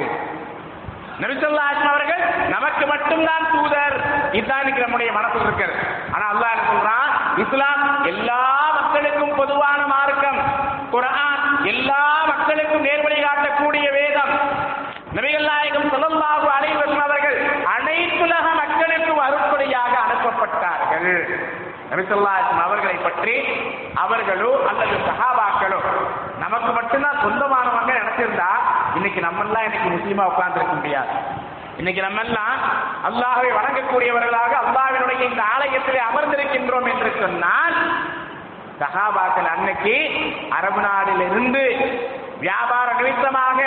நபிசல்லா 1.23 1.65
அவர்கள் 1.89 2.23
நமக்கு 2.53 2.85
மட்டும்தான் 2.93 3.45
தூதர் 3.53 3.92
இதுதான் 4.33 4.61
இன்னைக்கு 4.63 4.85
நம்முடைய 4.85 5.11
மனசில் 5.19 5.47
இருக்கிறது. 5.47 5.77
ஆனா 6.15 6.25
அல்லாஹ் 6.33 6.69
சொல்றான்? 6.71 7.09
இஸ்லாம் 7.45 7.83
எல்லா 8.13 8.41
மக்களுக்கும் 8.79 9.35
பொதுவான 9.41 9.81
மார்க்கம். 9.95 10.41
குரான் 10.95 11.43
எல்லா 11.73 12.03
மக்களுக்கும் 12.31 12.87
நேர்வழி 12.89 13.19
காட்டக்கூடிய 13.23 13.87
வேதம். 13.99 14.33
நபிகள் 15.17 15.49
நாயகம் 15.51 15.91
சொல்லல்லாஹு 15.95 16.47
அலைஹி 16.57 16.77
அவர்கள் 17.07 17.39
அனைத்துலக 17.77 18.47
மக்களுக்கும் 18.61 19.23
அருட்படியாக 19.27 19.93
அனுப்பப்பட்டார்கள். 20.05 21.13
நபிசல்லாஹு 21.91 22.61
அவர்களை 22.67 22.97
பற்றி 23.07 23.35
அவர்களோ 24.05 24.51
அல்லது 24.71 24.97
சஹாபாக்களோ 25.09 25.81
நமக்கு 26.45 26.71
மட்டும்தான் 26.79 27.23
சொந்தமானவங்க 27.25 27.93
நினைச்சிருந்தா 28.01 28.51
இன்னைக்கு 28.95 29.21
நம்ம 29.21 29.45
எல்லாம் 29.47 29.67
இன்னைக்கு 29.69 29.89
முஸ்லீமா 29.97 30.25
உட்கார்ந்துருக்க 30.33 30.75
முடியாது. 30.81 31.13
இன்னைக்கு 31.83 32.03
நம்ம 32.03 32.21
எல்லாம் 32.23 32.61
அல்லாஹை 33.07 33.49
வணங்கக்கூடியவர்களாக 33.55 34.53
அல்லாவினுடைய 34.61 35.23
இந்த 35.31 35.43
ஆலயத்திலே 35.55 36.01
அமர்ந்திருக்கின்றோம் 36.05 36.87
என்று 36.91 37.11
சொன்னால் 37.17 37.77
சஹாபாக்கள் 38.83 39.49
அன்னைக்கு 39.51 39.97
அரபு 40.57 40.81
நாடிலிருந்து 40.85 41.65
வியாபார 42.43 42.89
நிமித்தமாக 42.93 43.59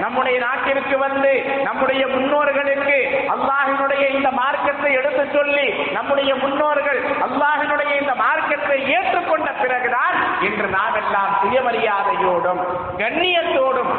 நம்முடைய 0.00 0.36
நாட்டிற்கு 0.40 0.96
வந்து 0.98 1.32
நம்முடைய 1.66 2.02
முன்னோர்களுக்கு 2.14 2.96
அல்லாஹினுடைய 3.34 4.04
இந்த 4.14 4.30
மார்க்கத்தை 4.38 4.90
எடுத்து 4.92 5.24
சொல்லி 5.34 5.66
நம்முடைய 5.94 6.30
முன்னோர்கள் 6.42 6.98
அல்லாஹினுடைய 7.26 7.92
இந்த 8.00 8.14
மார்க்கத்தை 8.22 8.78
ஏற்றுக்கொண்ட 8.96 9.50
பிறகுதான் 9.60 10.16
இன்று 10.48 10.68
நாம் 10.72 10.98
எல்லாம் 11.02 11.32
சுயமரியாதையோடும் 11.42 12.62
கண்ணியத்தோடும் 13.00 13.92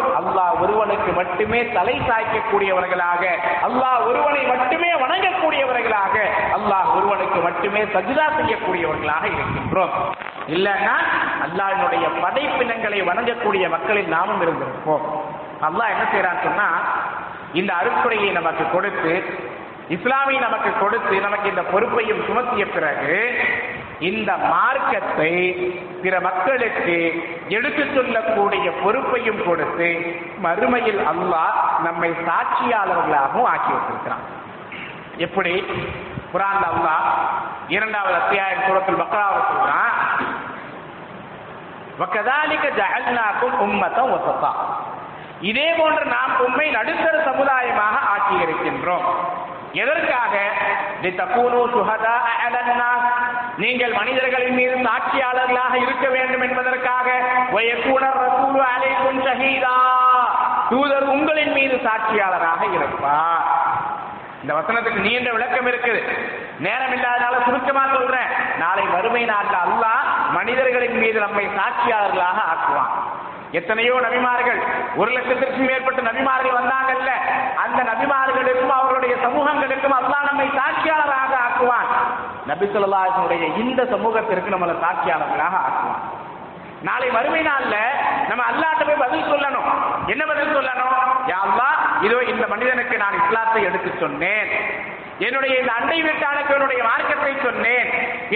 ஒருவனுக்கு 0.65 1.11
மட்டுமே 1.19 1.59
தலை 1.77 1.95
சாய்க்கக்கூடியவர்களாக 2.07 3.23
அல்லாஹ் 3.67 3.99
ஒருவனை 4.09 4.43
மட்டுமே 4.53 4.91
வணங்கக்கூடியவர்களாக 5.03 6.15
அல்லாஹ் 6.57 6.89
ஒருவனுக்கு 6.97 7.39
மட்டுமே 7.47 7.81
சஜிதா 7.95 8.25
செய்யக்கூடியவர்களாக 8.37 9.23
இருக்கின்றோம். 9.33 9.93
இல்லைன்னா 10.55 10.95
அல்லாஹினுடைய 11.45 12.05
படைப்பினங்களை 12.23 12.99
வணங்கக்கூடிய 13.09 13.65
மக்களில் 13.75 14.13
நாமும் 14.15 14.41
இருந்திருப்போம். 14.45 15.05
அல்லாஹ் 15.67 15.91
என்ன 15.93 16.05
செய்யறான்னு 16.13 16.45
சொன்னா 16.47 16.67
இந்த 17.59 17.71
அருக்குறையை 17.81 18.29
நமக்கு 18.39 18.65
கொடுத்து 18.75 19.13
இஸ்லாமை 19.95 20.35
நமக்கு 20.45 20.71
கொடுத்து 20.79 21.15
நமக்கு 21.25 21.47
இந்த 21.53 21.63
பொறுப்பையும் 21.73 22.21
சுமத்திய 22.27 22.63
பிறகு 22.75 23.17
இந்த 23.99 24.37
மார்க்கத்தை 24.37 25.31
பிற 26.03 26.19
மக்களுக்கு 26.19 27.23
எடுத்து 27.49 27.93
சொல்லக்கூடிய 27.95 28.71
பொறுப்பையும் 28.83 29.43
கொடுத்து 29.45 30.17
மறுமையில் 30.43 31.01
அல்லாஹ் 31.11 31.83
நம்மை 31.83 32.09
சாட்சியாளர்களாகவும் 32.09 33.43
ஆக்கி 33.43 33.71
வைத்திருக்கிறான். 33.71 34.23
எப்படி? 35.17 35.63
குரான் 36.33 36.65
அல்லாஹ் 36.71 37.05
இரண்டாவது 37.67 38.15
அத்தியாயம் 38.15 38.61
சூரத்தில் 38.67 39.01
பக்ராவில் 39.01 39.49
சொல்றான் 39.51 39.93
வக்கதாலிக்க 41.99 42.81
ஜஅல்னாக்கும் 42.81 43.57
உம்மத்தம் 43.59 44.13
வசத்தா. 44.13 44.51
இதே 45.39 45.73
போன்று 45.77 46.05
நாம் 46.05 46.39
உண்மை 46.39 46.69
நடுத்தர 46.69 47.23
சமுதாயமாக 47.23 47.95
ஆக்கி 48.13 48.35
இருக்கின்றோம். 48.35 49.03
எதற்காக? 49.71 50.37
சுஹதா 51.03 52.17
நீங்கள் 53.57 53.93
மனிதர்களின் 53.93 54.53
மீது 54.53 54.75
சாட்சியாளர்களாக 54.87 55.75
இருக்க 55.81 56.07
வேண்டும் 56.09 56.41
என்பதற்காக 56.41 57.07
அலைக்கும் 58.73 59.19
ஷஹீதா. 59.27 59.75
தூதர் 60.69 61.03
உங்களின் 61.03 61.51
மீது 61.51 61.75
சாட்சியாளராக 61.75 62.61
இருப்பார். 62.73 63.45
இந்த 64.41 64.53
வசனத்துக்கு 64.53 64.99
நீண்ட 64.99 65.31
விளக்கம் 65.31 65.67
இருக்குது. 65.67 66.01
நேரம் 66.59 66.93
இல்லாதனால 66.95 67.35
சுருக்கமா 67.45 67.83
சொல்றேன். 67.93 68.29
நாளை 68.57 68.83
வறுமை 68.85 69.25
நாட்டில் 69.25 69.61
அல்லாஹ் 69.65 70.03
மனிதர்களின் 70.31 70.97
மீது 70.97 71.19
நம்மை 71.19 71.45
சாட்சியாளர்களாக 71.59 72.39
ஆக்குவான். 72.51 72.91
எத்தனையோ 73.51 73.95
நபிமார்கள் 74.05 74.59
ஒரு 74.95 75.11
லட்சத்திற்கும் 75.11 75.69
மேற்பட்ட 75.69 76.01
நபிமார்கள் 76.01 76.57
வந்தாங்கல்ல. 76.59 77.11
அந்த 77.63 77.83
நபிமார்களுக்கும் 77.91 78.75
அவர்களுடைய 78.77 79.15
சமூகங்களுக்கும் 79.25 79.97
அல்லாஹ் 79.99 80.29
நம்மை 80.29 80.47
சாட்சியாளராக 80.59 81.14
நபிசுல்லாசனுடைய 82.49 83.43
இந்த 83.63 83.81
சமூகத்திற்கு 83.93 84.53
நம்மளை 84.55 84.75
சாட்சியாளர்களாக 84.83 85.55
ஆக்குவான் 85.67 86.05
நாளை 86.87 87.07
வறுமை 87.15 87.41
நாள்ல 87.47 87.75
நம்ம 88.29 88.41
அல்லாட்ட 88.49 88.83
போய் 88.87 89.03
பதில் 89.03 89.29
சொல்லணும். 89.29 89.69
என்ன 90.13 90.23
பதில் 90.31 90.55
சொல்லணும்? 90.57 90.97
யா 91.31 91.39
இதோ 92.05 92.17
இந்த 92.31 92.45
மனிதனுக்கு 92.51 92.95
நான் 93.03 93.17
இஸ்லாத்தை 93.21 93.61
எடுத்து 93.69 93.91
சொன்னேன். 94.01 94.49
என்னுடைய 95.25 95.53
இந்த 95.61 95.71
அண்டை 95.79 95.97
வீட்டானுக்கு 96.07 96.53
என்னுடைய 96.55 96.81
மார்க்கத்தை 96.89 97.33
சொன்னேன். 97.45 97.87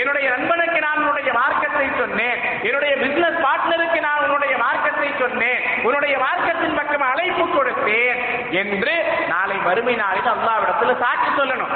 என்னுடைய 0.01 0.27
நண்பனுக்கு 0.35 0.79
நான் 0.87 1.01
உன்னுடைய 1.01 1.31
மார்க்கத்தை 1.39 1.87
சொன்னேன். 2.01 2.37
என்னுடைய 2.67 2.93
பிசினஸ் 3.03 3.39
பார்ட்னருக்கு 3.45 3.99
நான் 4.07 4.23
உன்னுடைய 4.25 4.55
மார்க்கத்தை 4.65 5.09
சொன்னேன். 5.23 5.61
உன்னுடைய 5.87 6.15
மார்க்கத்தின் 6.25 6.77
பக்கம் 6.79 7.09
அழைப்பு 7.11 7.47
கொடுத்தேன் 7.57 8.19
என்று 8.61 8.95
நாளை 9.33 9.57
வறுமை 9.67 9.95
நாளில் 10.03 10.33
அல்லாவிடத்தில் 10.35 11.01
சாட்சி 11.05 11.31
சொல்லணும். 11.39 11.75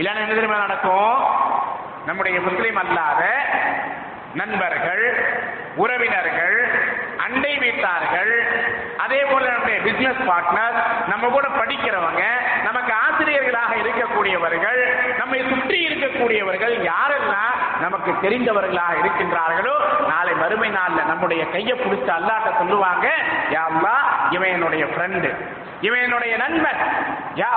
இல்லைன்னா 0.00 0.24
என்ன 0.24 0.36
தெரியுமா 0.38 0.64
நடக்கும்? 0.66 1.16
நம்முடைய 2.06 2.36
முஸ்லிம் 2.40 2.80
அல்லாத 2.82 3.22
நண்பர்கள் 4.40 5.04
உறவினர்கள் 5.76 6.56
அண்டை 7.24 7.52
வீட்டார்கள் 7.56 8.32
அதே 9.04 9.20
போல 9.24 9.42
நம்முடைய 9.50 9.78
பிசினஸ் 9.84 10.22
பார்ட்னர் 10.28 10.76
நம்ம 11.10 11.28
கூட 11.28 11.46
படிக்கிறவங்க 11.52 12.22
நமக்கு 12.64 12.92
ஆசிரியர்களாக 13.02 13.72
இருக்கக்கூடியவர்கள் 13.82 14.80
நம்மை 15.18 15.40
சுற்றி 15.50 15.78
இருக்கக்கூடியவர்கள் 15.86 16.74
யாரெல்லாம் 16.84 17.54
நமக்கு 17.80 18.12
தெரிந்தவர்களாக 18.24 19.00
இருக்கின்றார்களோ 19.00 19.74
நாளை 20.10 20.34
மறுமை 20.34 20.70
நாளில் 20.70 21.10
நம்முடைய 21.10 21.44
கையை 21.50 21.76
பிடிச்ச 21.76 22.08
அல்லாட்ட 22.18 22.52
சொல்லுவாங்க 22.58 23.06
யா 23.52 23.64
அல்லாஹ் 23.72 24.04
இவன் 24.30 24.54
என்னுடைய 24.54 24.86
ஃப்ரெண்டு 24.92 25.30
இவன் 25.80 26.04
என்னுடைய 26.06 26.34
நண்பன் 26.36 26.82
யா 27.36 27.50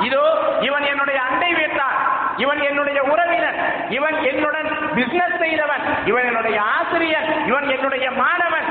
இதோ 0.00 0.22
இவன் 0.60 0.82
என்னுடைய 0.82 1.22
அண்டை 1.22 1.54
வீட்டான். 1.54 1.96
இவன் 2.36 2.60
என்னுடைய 2.60 3.02
உறவினர் 3.02 3.58
இவன் 3.88 4.22
என்னுடன் 4.22 4.68
பிசினஸ் 4.94 5.38
செய்தவன். 5.38 5.82
இவன் 6.04 6.24
என்னுடைய 6.24 6.62
ஆசிரியர் 6.62 7.46
இவன் 7.46 7.68
என்னுடைய 7.68 8.10
மாணவன். 8.10 8.68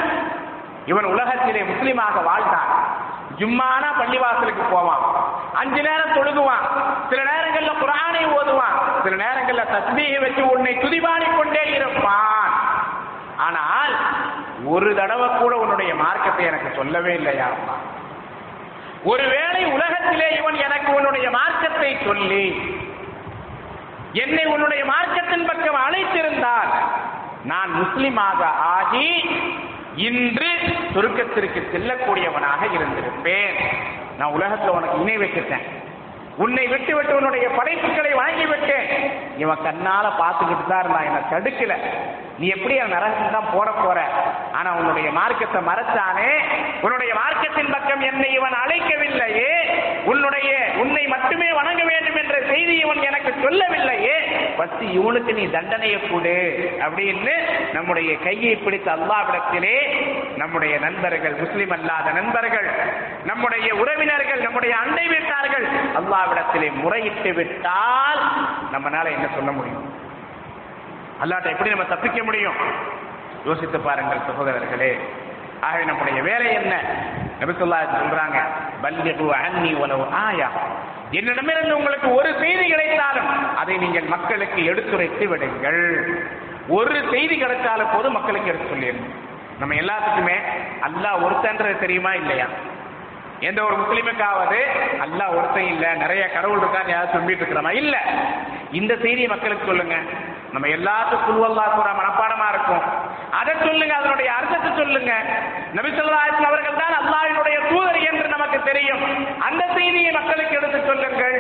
இவன் 0.86 1.06
உலகத்திலே 1.06 1.62
முஸ்லிமாக 1.62 2.24
வாழ்ந்தான். 2.24 2.70
ஜும்மானா 3.40 3.90
பள்ளிவாசலுக்கு 4.00 4.64
போவான். 4.72 5.04
அஞ்சு 5.54 5.82
நேரம் 5.82 6.16
தொழுகுவான். 6.18 6.66
சில 7.10 7.22
நேரங்கள்ல 7.32 7.72
குரானை 7.84 8.24
ஓதுவான். 8.32 9.02
சில 9.04 9.16
நேரங்கள்ல 9.26 9.64
தஸ்மீகை 9.76 10.20
வச்சு 10.20 10.50
உன்னை 10.50 10.78
துதிபாடி 10.78 11.36
கொண்டே 11.38 11.64
இருப்பான். 11.76 12.52
ஆனால் 13.38 13.94
ஒரு 14.66 14.96
தடவை 14.96 15.28
கூட 15.28 15.56
உன்னுடைய 15.56 15.96
மார்க்கத்தை 15.96 16.46
எனக்கு 16.46 16.70
சொல்லவே 16.76 17.14
இல்லையா 17.14 17.46
அம்மா? 17.46 17.74
ஒருவேளை 19.12 19.62
உலகத்திலே 19.76 20.28
இவன் 20.40 20.58
எனக்கு 20.68 20.90
உன்னுடைய 20.96 21.28
மார்க்கத்தை 21.30 21.98
சொல்லி 22.06 22.46
என்னை 24.14 24.46
உன்னுடைய 24.46 24.84
மார்க்கத்தின் 24.86 25.48
பக்கம் 25.48 25.84
அழைத்திருந்தால் 25.86 26.72
நான் 27.44 27.72
முஸ்லிமாக 27.82 28.42
ஆகி 28.76 29.08
இன்று 30.08 30.52
சுருக்கத்திற்கு 30.94 31.60
செல்லக்கூடியவனாக 31.72 32.62
இருந்திருப்பேன். 32.78 33.58
நான் 34.18 34.36
உலகத்துல 34.38 34.76
உனக்கு 34.78 35.02
இணை 35.02 35.18
வச்சுட்டேன் 35.18 35.66
உன்னை 36.38 36.68
விட்டு 36.68 36.96
விட்டு 36.96 37.14
உன்னுடைய 37.16 37.48
படைப்புகளை 37.58 38.14
வாங்கி 38.14 38.46
விட்டேன் 38.46 38.88
இவன் 39.38 39.64
கண்ணால 39.66 40.06
பார்த்துக்கிட்டு 40.22 40.66
தான் 40.68 40.82
இருந்தான். 40.84 41.08
என்னை 41.10 41.22
தடுக்கல. 41.34 41.74
நீ 42.38 42.48
எப்படி 42.54 42.76
அவன் 42.78 42.94
நரகம் 42.96 43.34
தான் 43.34 43.50
போட 43.52 43.70
போற? 43.76 43.98
ஆனா 44.58 44.70
உன்னுடைய 44.78 45.08
மார்க்கத்தை 45.18 45.60
மறைச்சானே 45.68 46.30
உன்னுடைய 46.84 47.12
மார்க்கத்தின் 47.18 47.74
பக்கம் 47.74 48.04
என்னை 48.08 48.30
இவன் 48.38 48.56
அழைக்கவில்லையே 48.62 49.52
உன்னுடைய 50.06 50.50
உன்னை 50.82 51.04
மட்டுமே 51.14 51.50
வணங்க 51.58 51.84
வேண்டும் 51.90 52.20
என்ற 52.22 52.38
செய்தி 52.50 52.76
இவன் 52.80 53.02
எனக்கு 53.10 53.32
சொல்லவில்லையே 53.44 54.16
பத்தி 54.58 54.86
இவனுக்கு 54.98 55.32
நீ 55.34 55.46
தண்டனையை 55.52 56.00
கொடு 56.04 56.36
அப்படின்னு 56.86 57.36
நம்முடைய 57.74 58.12
கையை 58.20 58.56
பிடித்த 58.58 58.90
அல்லாவிடத்திலே 58.96 59.76
நம்முடைய 60.38 60.74
நண்பர்கள் 60.86 61.36
முஸ்லிம் 61.44 61.76
அல்லாத 61.78 62.14
நண்பர்கள் 62.20 62.70
நம்முடைய 63.26 63.70
உறவினர்கள் 63.82 64.46
நம்முடைய 64.46 64.74
அண்டை 64.82 65.06
வீட்டார்கள் 65.14 65.68
அல்லாவிடத்திலே 66.00 66.70
முறையிட்டு 66.82 67.34
விட்டால் 67.40 68.22
நம்மளால 68.74 69.12
என்ன 69.16 69.28
சொல்ல 69.36 69.52
முடியும்? 69.52 69.86
அல்லாட்ட 71.22 71.50
எப்படி 71.50 71.70
நம்ம 71.70 71.84
தப்பிக்க 71.84 72.24
முடியும்? 72.24 72.56
யோசித்து 73.46 73.80
பாருங்கள் 73.80 74.18
சகோதரர்களே. 74.18 75.00
ஆகவே 75.62 75.84
நம்முடைய 75.84 76.22
வேலை 76.22 76.54
என்ன? 76.54 76.82
நபிசுல்லா 77.40 77.80
சொல்றாங்க 78.00 78.40
பல்லிகு 78.82 79.34
அன்னி 79.34 79.74
உலவு 79.74 80.06
ஆயா. 80.12 80.50
என்னிடமிருந்து 81.12 81.78
உங்களுக்கு 81.78 82.16
ஒரு 82.16 82.40
செய்தி 82.40 82.68
கிடைத்தாலும் 82.70 83.56
அதை 83.56 83.78
நீங்கள் 83.78 84.04
மக்களுக்கு 84.04 84.66
எடுத்துரைத்து 84.66 85.28
விடுங்கள். 85.28 85.82
ஒரு 86.68 87.10
செய்தி 87.12 87.38
கிடைத்தாலும் 87.38 87.92
போது 87.94 88.10
மக்களுக்கு 88.10 88.50
எடுத்து 88.50 88.76
சொல்லிடணும் 88.76 89.14
நம்ம 89.60 89.76
எல்லாத்துக்குமே 89.76 90.38
அல்லாஹ் 90.82 91.24
ஒருத்தன்றது 91.24 91.80
தெரியுமா 91.80 92.14
இல்லையா? 92.14 92.48
எந்த 93.40 93.64
ஒரு 93.64 93.76
முஸ்லீமுக்காவது 93.76 94.60
அல்லாஹ் 95.02 95.36
ஒருத்தன் 95.38 95.68
இல்ல 95.68 95.94
நிறைய 95.94 96.30
கடவுள் 96.30 96.60
இருக்கான்னு 96.60 96.90
யாராவது 96.90 97.12
சொல்லிட்டு 97.12 97.46
இருக்கிறோமா 97.46 97.72
இல்ல. 97.72 98.04
இந்த 98.72 98.96
செய்தியை 98.96 99.28
மக்களுக்கு 99.28 99.66
சொல்லுங்க. 99.66 99.96
நம்ம 100.54 100.68
எல்லாத்துக்கும் 100.78 101.30
குல்வல்லா 101.30 101.66
கூட 101.76 101.90
மனப்பாடமா 102.00 102.48
இருக்கும். 102.54 102.84
அதை 103.40 103.54
சொல்லுங்க 103.66 103.94
அதனுடைய 104.00 104.30
அர்த்தத்தை 104.40 104.72
சொல்லுங்க. 104.82 105.14
நபிசல்லாஹ் 105.78 106.50
அவர்கள் 106.50 106.82
தான் 106.82 106.98
அல்லாஹினுடைய 107.02 107.58
தூதர் 107.72 108.00
என்று 108.10 108.28
நமக்கு 108.36 108.60
தெரியும். 108.70 109.04
அந்த 109.48 109.64
செய்தியை 109.78 110.12
மக்களுக்கு 110.20 110.58
எடுத்து 110.60 110.80
சொல்லுங்கள். 110.92 111.38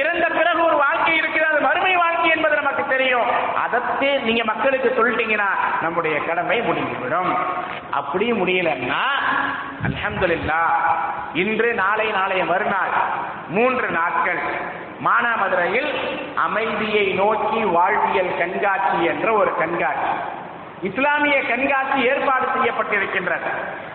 இறந்த 0.00 0.26
பிறகு 0.36 0.60
ஒரு 0.68 0.76
வாழ்க்கை 0.82 1.14
இருக்கிறது 1.16 1.50
அது 1.52 1.66
மறுமை 1.66 1.94
வாழ்க்கை 2.02 2.28
என்பது 2.34 2.54
நமக்கு 2.60 2.84
தெரியும். 2.92 3.28
அதற்கு 3.64 4.08
நீங்க 4.26 4.42
மக்களுக்கு 4.50 4.88
சொல்லிட்டீங்கன்னா 4.98 5.48
நம்முடைய 5.82 6.16
கடமை 6.28 6.58
முடிந்துவிடும். 6.68 7.32
அப்படியும் 8.00 8.40
முடியலன்னா 8.42 9.02
அலமதுல்லா 9.86 10.62
இன்று 11.42 11.70
நாளை 11.82 12.06
நாளைய 12.18 12.44
மறுநாள் 12.52 12.94
மூன்று 13.56 13.88
நாட்கள். 13.98 14.40
மானாமதுரையில் 15.06 15.90
அமைதியை 16.46 17.06
நோக்கி 17.20 17.60
வாழ்வியல் 17.76 18.32
கண்காட்சி 18.38 18.98
என்ற 19.04 19.26
ஒரு 19.32 19.52
கண்காட்சி. 19.56 20.12
இஸ்லாமிய 20.88 21.36
கண்காட்சி 21.48 21.98
ஏற்பாடு 22.10 22.46
செய்யப்பட்டிருக்கின்றது. 22.54 23.48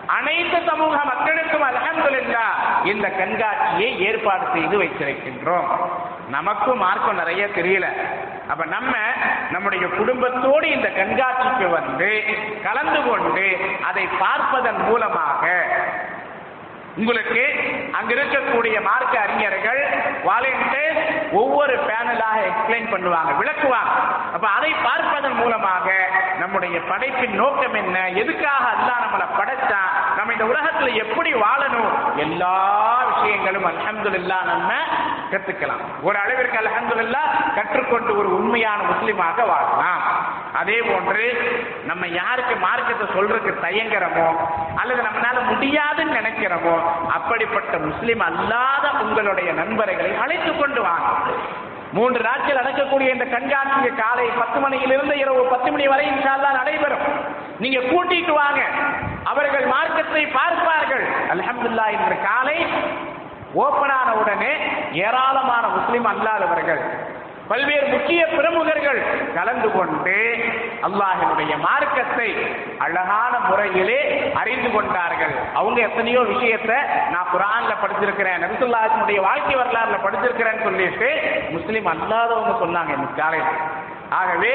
அனைத்து 0.06 0.58
சமூக 0.66 0.94
மக்களுக்கும் 1.04 1.64
அல்ஹம்துலில்லா 1.68 2.44
இந்த 2.84 3.06
கண்காட்சியை 3.20 3.88
ஏற்பாடு 4.06 4.44
செய்து 4.52 4.76
வைத்திருக்கின்றோம். 4.82 5.70
நமக்கும் 6.28 6.82
மார்க்கம் 6.84 7.20
நிறைய 7.22 7.44
தெரியல. 7.58 7.88
அப்ப 8.48 8.64
நம்ம 8.64 8.92
நம்முடைய 9.50 9.86
குடும்பத்தோடு 9.98 10.66
இந்த 10.76 10.88
கண்காட்சிக்கு 11.00 11.66
வந்து 11.78 12.10
கலந்து 12.66 13.00
கொண்டு 13.08 13.46
அதை 13.88 14.04
பார்ப்பதன் 14.18 14.80
மூலமாக 14.88 15.44
உங்களுக்கு 17.00 17.42
அங்க 17.92 18.10
இருக்கக்கூடிய 18.14 18.76
மார்க்க 18.82 19.14
அறிஞர்கள் 19.20 19.82
வாலண்டியர்ஸ் 20.28 20.97
ஒவ்வொரு 21.32 21.74
பேனலாக 21.88 22.38
எக்ஸ்பிளைன் 22.50 22.90
பண்ணுவாங்க 22.92 23.30
விளக்குவாங்க. 23.40 23.92
அப்ப 24.32 24.48
அதை 24.48 24.74
பார்ப்பதன் 24.82 25.38
மூலமாக 25.40 25.86
நம்முடைய 26.38 26.80
படைப்பின் 26.88 27.34
நோக்கம் 27.34 27.74
என்ன? 27.74 28.08
எதுக்காக 28.08 28.64
அல்லா 28.74 28.94
நம்மளை 29.04 29.26
படைச்சா? 29.38 29.80
நம்ம 30.16 30.32
இந்த 30.32 30.44
உலகத்துல 30.44 30.94
எப்படி 30.94 31.34
வாழணும்? 31.34 31.90
எல்லா 32.16 32.54
விஷயங்களும் 33.12 33.64
அல்ஹம்துலில்லாஹ் 33.64 34.44
நம்ம 34.44 34.72
கத்துக்கலாம் 35.30 35.82
ஒரு 36.02 36.18
அளவிற்கு 36.18 36.58
அல்ஹம்துலில்லாஹ் 36.58 37.54
கற்றுக்கொண்டு 37.54 38.16
ஒரு 38.16 38.34
உண்மையான 38.34 38.82
முஸ்லிமாக 38.82 39.46
வாழலாம். 39.46 40.02
அதே 40.52 40.82
போன்று 40.82 41.24
நம்ம 41.86 42.06
யாருக்கு 42.06 42.56
மார்க்கத்தை 42.56 43.06
சொல்றதுக்கு 43.16 43.64
தயங்குறோமோ 43.66 44.28
அல்லது 44.76 45.02
நம்மளால 45.02 45.44
முடியாதுன்னு 45.46 46.18
நினைக்கிறோமோ 46.20 46.74
அப்படிப்பட்ட 47.08 47.78
முஸ்லீம் 47.78 48.20
அல்லாத 48.20 48.92
உங்களுடைய 49.00 49.52
நண்பர்களை 49.52 50.16
அழைத்து 50.16 50.56
கொண்டு 50.56 50.82
வாங்க 50.82 51.08
மூன்று 51.92 52.20
நாட்கள் 52.22 52.54
நடக்கக்கூடிய 52.54 53.10
இந்த 53.10 53.24
கண்காட்சி 53.24 53.90
காலை 53.94 54.26
பத்து 54.38 54.60
மணியிலிருந்து 54.60 55.18
இரவு 55.18 55.44
பத்து 55.44 55.72
மணி 55.72 55.86
வரை 55.88 56.06
இன்ஷால்லா 56.06 56.50
நடைபெறும். 56.52 57.04
நீங்க 57.58 57.78
கூட்டிட்டு 57.78 58.32
வாங்க. 58.32 58.60
அவர்கள் 59.24 59.66
மார்க்கத்தை 59.66 60.26
பார்ப்பார்கள். 60.26 61.04
அலமதுல்லா 61.30 61.86
இன்று 61.88 62.20
காலை 62.22 62.66
ஓபனான 63.54 64.08
உடனே 64.12 64.52
ஏராளமான 64.92 65.68
முஸ்லீம் 65.68 66.04
அல்லாதவர்கள் 66.04 66.82
பல்வேறு 67.50 67.86
முக்கிய 67.94 68.22
பிரமுகர்கள் 68.36 69.00
கலந்து 69.36 69.68
கொண்டு 69.76 70.16
அல்லாஹினுடைய 70.86 71.52
மார்க்கத்தை 71.66 72.28
அழகான 72.84 73.34
முறையிலே 73.48 74.00
அறிந்து 74.40 74.70
கொண்டார்கள். 74.74 75.32
அவங்க 75.58 75.78
எத்தனையோ 75.88 76.20
விஷயத்தை 76.32 76.78
நான் 77.14 77.32
குரான்ல 77.34 77.74
படிச்சிருக்கிறேன் 77.82 78.42
நபிசுல்லாஹினுடைய 78.44 79.20
வாழ்க்கை 79.28 79.56
வரலாறுல 79.62 79.98
படிச்சிருக்கிறேன்னு 80.06 80.66
சொல்லிட்டு 80.68 81.10
முஸ்லீம் 81.56 81.90
அல்லாதவங்க 81.94 82.54
சொன்னாங்க 82.64 82.92
இன்னைக்கு 82.96 83.20
காலையில். 83.22 83.52
ஆகவே 84.10 84.52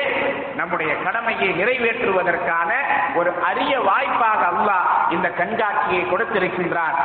நம்முடைய 0.56 0.96
கடமையை 1.04 1.50
நிறைவேற்றுவதற்கான 1.50 2.72
ஒரு 3.16 3.34
அரிய 3.44 3.80
வாய்ப்பாக 3.80 4.46
அல்லாஹ் 4.46 4.86
இந்த 5.10 5.30
கண்காட்சியை 5.30 6.04
கொடுத்திருக்கின்றான் 6.12 6.96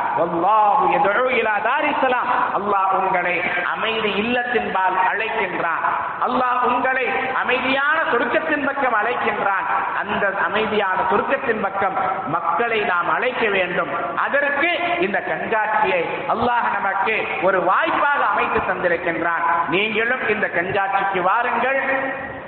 அல்லாஹ் 2.55 2.91
உங்களை 2.91 3.41
அமைதி 3.63 4.11
இல்லத்தின்பால் 4.21 4.97
அழைக்கின்றான். 5.11 5.83
அல்லாஹ் 6.27 6.63
உங்களை 6.63 7.09
அமைதியான 7.33 8.01
சொர்க்கத்தின் 8.11 8.65
பக்கம் 8.65 8.93
அழைக்கின்றான். 8.93 9.67
அந்த 9.99 10.33
அமைதியான 10.43 10.99
சொர்க்கத்தின் 11.11 11.61
பக்கம் 11.61 11.93
மக்களை 12.27 12.79
நாம் 12.79 13.09
அழைக்க 13.09 13.47
வேண்டும். 13.47 14.17
அதற்கு 14.17 14.79
இந்த 14.99 15.19
கண்காட்சியை 15.19 16.05
அல்லாஹ் 16.27 16.71
நமக்கு 16.73 17.27
ஒரு 17.41 17.63
வாய்ப்பாக 17.63 18.25
அமைத்து 18.25 18.59
தந்திருக்கின்றான். 18.59 19.43
நீங்களும் 19.69 20.27
இந்த 20.27 20.49
கண்காட்சிக்கு 20.55 21.21
வாருங்கள். 21.21 21.81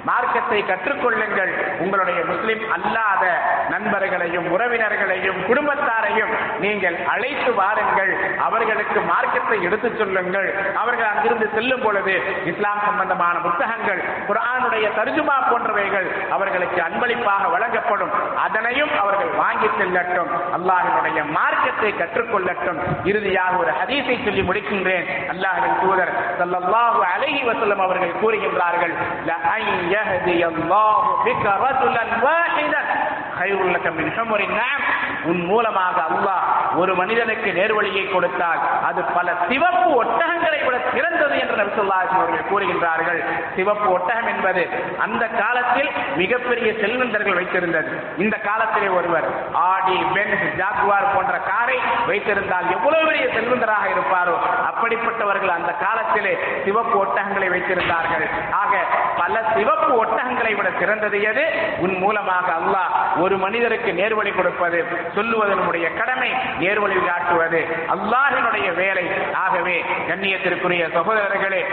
மார்க்கத்தை 0.09 0.59
கற்றுக்கொள்ளுங்கள். 0.71 1.51
உங்களுடைய 1.83 2.19
முஸ்லிம் 2.31 2.63
அல்லாத 2.75 3.23
நண்பர்களையும் 3.73 4.47
உறவினர்களையும் 4.53 5.39
குடும்பத்தாரையும் 5.49 6.31
நீங்கள் 6.63 6.97
அழைத்து 7.13 7.51
வாருங்கள். 7.59 8.11
அவர்களுக்கு 8.47 8.99
மார்க்கத்தை 9.11 9.57
எடுத்துச் 9.67 9.99
சொல்லுங்கள். 9.99 10.49
அவர்கள் 10.81 11.09
அங்கிருந்து 11.11 11.47
செல்லும் 11.55 11.83
பொழுது 11.85 12.15
இஸ்லாம் 12.51 12.81
சம்பந்தமான 12.87 13.35
புத்தகங்கள் 13.47 14.01
குரானுடைய 14.29 14.87
தர்ஜுமா 14.99 15.37
போன்றவைகள் 15.51 16.07
அவர்களுக்கு 16.35 16.79
அன்பளிப்பாக 16.87 17.47
வழங்கப்படும். 17.55 18.13
அதனையும் 18.45 18.93
அவர்கள் 19.03 19.31
வாங்கி 19.41 19.69
செல்லட்டும். 19.79 20.31
அல்லாஹினுடைய 20.57 21.19
மார்க்கத்தை 21.37 21.91
கற்றுக்கொள்ளட்டும். 22.01 22.81
இறுதியாக 23.11 23.55
ஒரு 23.63 23.73
ஹதீஸை 23.81 24.17
சொல்லி 24.25 24.43
முடிக்கின்றேன். 24.49 25.07
அல்லாஹின் 25.35 25.77
தூதர் 25.83 26.13
ஸல்லல்லாஹு 26.41 27.01
அலைஹி 27.13 27.41
வஸல்லம் 27.51 27.83
அவர்கள் 27.87 28.19
கூறுகின்றார்கள் 28.23 28.95
يهدي 29.91 30.45
الله 30.47 31.23
بك 31.25 31.45
رجلا 31.45 32.03
واحدا. 32.23 32.81
மின் 33.41 34.55
நஅம் 34.59 34.85
உன் 35.29 35.41
மூலமாக 35.45 35.97
அல்லாஹ் 36.09 36.45
ஒரு 36.81 36.95
மனிதனுக்கு 36.95 37.49
நேர்வழியை 37.57 38.03
கொடுத்தால் 38.11 38.61
அது 38.87 39.01
பல 39.15 39.33
சிவப்பு 39.49 39.87
ஒட்டகங்களை 40.01 40.59
விட 40.65 40.77
சிறந்தது 40.93 41.35
என்று 41.39 41.55
நபி 41.61 41.71
அவர்கள் 42.15 42.49
கூறுகின்றார்கள். 42.51 43.19
சிவப்பு 43.55 43.87
ஒட்டகம் 43.91 44.29
என்பது 44.33 44.63
அந்த 45.05 45.23
காலத்தில் 45.41 45.89
மிகப்பெரிய 46.21 46.69
செல்வந்தர்கள் 46.81 47.37
வைத்திருந்தது. 47.39 47.91
இந்த 48.17 48.37
காலத்திலே 48.47 48.87
ஒருவர் 48.87 49.27
ஆடி 49.71 49.97
பென்ஸ் 50.15 50.45
ஜாகுவார் 50.61 51.11
போன்ற 51.15 51.35
காரை 51.49 51.77
வைத்திருந்தால் 52.09 52.69
எவ்வளவு 52.75 53.05
பெரிய 53.05 53.25
செல்வந்தராக 53.35 53.85
இருப்பாரோ 53.93 54.35
அப்படிப்பட்டவர்கள் 54.69 55.53
அந்த 55.57 55.71
காலத்திலே 55.85 56.33
சிவப்பு 56.65 56.95
ஒட்டகங்களை 57.05 57.49
வைத்திருந்தார்கள். 57.55 58.25
ஆக 58.61 58.83
பல 59.21 59.43
சிவப்பு 59.55 59.91
ஒட்டகங்களை 60.03 60.55
விட 60.55 60.71
சிறந்தது 60.79 61.21
எது? 61.21 61.45
உன் 61.79 61.95
மூலமாக 61.97 62.47
அல்லாஹ் 62.61 62.91
ஒரு 63.23 63.30
மனிதருக்கு 63.37 63.93
நேர்வழி 63.93 64.35
கொடுப்பது 64.35 64.85
சொல்லுவது 65.15 65.55
நம்முடைய 65.55 65.89
கடமை 65.89 66.31
நேர்வழி 66.59 67.05
காட்டுவது. 67.05 67.65
அல்லாஹினுடைய 67.87 68.73
வேலை. 68.73 69.07
ஆகவே 69.33 69.83
கண்ணியத்திற்குரிய 70.07 70.91
சகோதரர்களே 70.91 71.65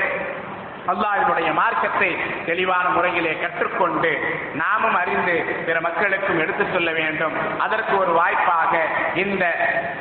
அல்லாஹினுடைய 0.92 1.52
மார்க்கத்தை 1.52 2.10
தெளிவான 2.46 2.88
முறையிலே 2.88 3.32
கற்றுக்கொண்டு 3.40 4.12
நாமும் 4.54 4.94
அறிந்து 4.94 5.34
பிற 5.66 5.80
மக்களுக்கும் 5.80 6.38
எடுத்துச் 6.38 6.72
சொல்ல 6.72 6.90
வேண்டும். 6.92 7.34
அதற்கு 7.58 7.98
ஒரு 7.98 8.12
வாய்ப்பாக 8.12 8.72
இந்த 9.14 9.44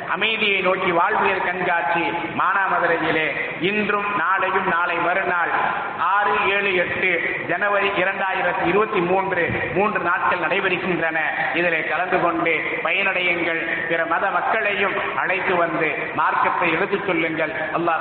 அமைதியை 0.08 0.60
நோக்கி 0.60 0.90
வாழ்வியல் 0.90 1.44
கண்காட்சி 1.44 2.04
மானாமதுரையிலே 2.40 3.26
இன்றும் 3.60 4.08
நாளையும் 4.18 4.68
நாளை 4.68 4.96
மறுநாள் 4.96 5.52
ஆறு 5.98 6.34
ஏழு 6.54 6.74
எட்டு 6.74 7.10
ஜனவரி 7.48 7.88
இரண்டாயிரத்தி 7.88 8.64
இருபத்தி 8.66 9.00
மூன்று 9.00 9.72
மூன்று 9.74 10.00
நாட்கள் 10.00 10.44
நடைபெறுகின்றன. 10.46 11.18
இதிலே 11.54 11.80
கலந்து 11.84 12.20
கொண்டு 12.20 12.54
பயனடையுங்கள். 12.84 13.60
பிற 13.88 14.06
மத 14.06 14.30
மக்களையும் 14.30 14.96
அழைத்து 15.16 15.56
வந்து 15.56 16.12
மார்க்கத்தை 16.14 16.72
எடுத்துச் 16.72 17.06
சொல்லுங்கள். 17.06 17.54
அல்லாஹ் 17.78 17.96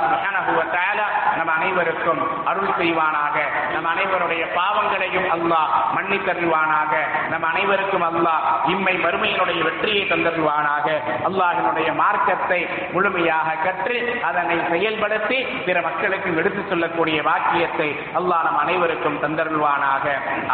நம் 1.37 1.47
அனைவருக்கும் 1.47 2.45
அருள் 2.45 2.75
செய்வானாக 2.76 3.36
நம் 3.72 3.88
அனைவருடைய 3.92 4.42
பாவங்களையும் 4.56 5.28
அல்லாஹ் 5.34 5.68
மன்னித்தருள்வானாக 5.96 6.92
நம் 7.32 7.46
அனைவருக்கும் 7.50 8.06
அல்லாஹ் 8.08 8.42
இம்மை 8.72 8.94
மறுமையினுடைய 9.04 9.60
வெற்றியை 9.68 10.02
தந்தருள்வானாக 10.06 10.86
அல்லாஹினுடைய 11.28 11.88
மார்க்கத்தை 12.00 12.60
முழுமையாக 12.94 13.58
கற்று 13.64 13.96
அதனை 14.28 14.58
செயல்படுத்தி 14.72 15.38
பிற 15.66 15.78
மக்களுக்கும் 15.82 16.38
எடுத்துச் 16.38 16.70
சொல்லக்கூடிய 16.72 17.18
வாக்கியத்தை 17.28 17.88
அல்லாஹ் 18.20 18.44
நம் 18.48 18.60
அனைவருக்கும் 18.64 19.20
தந்தருள்வானாக 19.24 20.06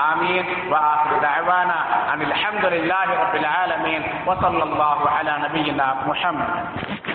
ஆமீன் 0.09 0.27
وآخر 0.71 1.13
دعوانا 1.21 1.79
أن 2.13 2.21
الحمد 2.23 2.65
لله 2.67 3.09
رب 3.23 3.35
العالمين 3.37 4.01
وصلى 4.29 4.63
الله 4.65 5.01
على 5.11 5.33
نبينا 5.39 5.87
محمد 6.07 7.12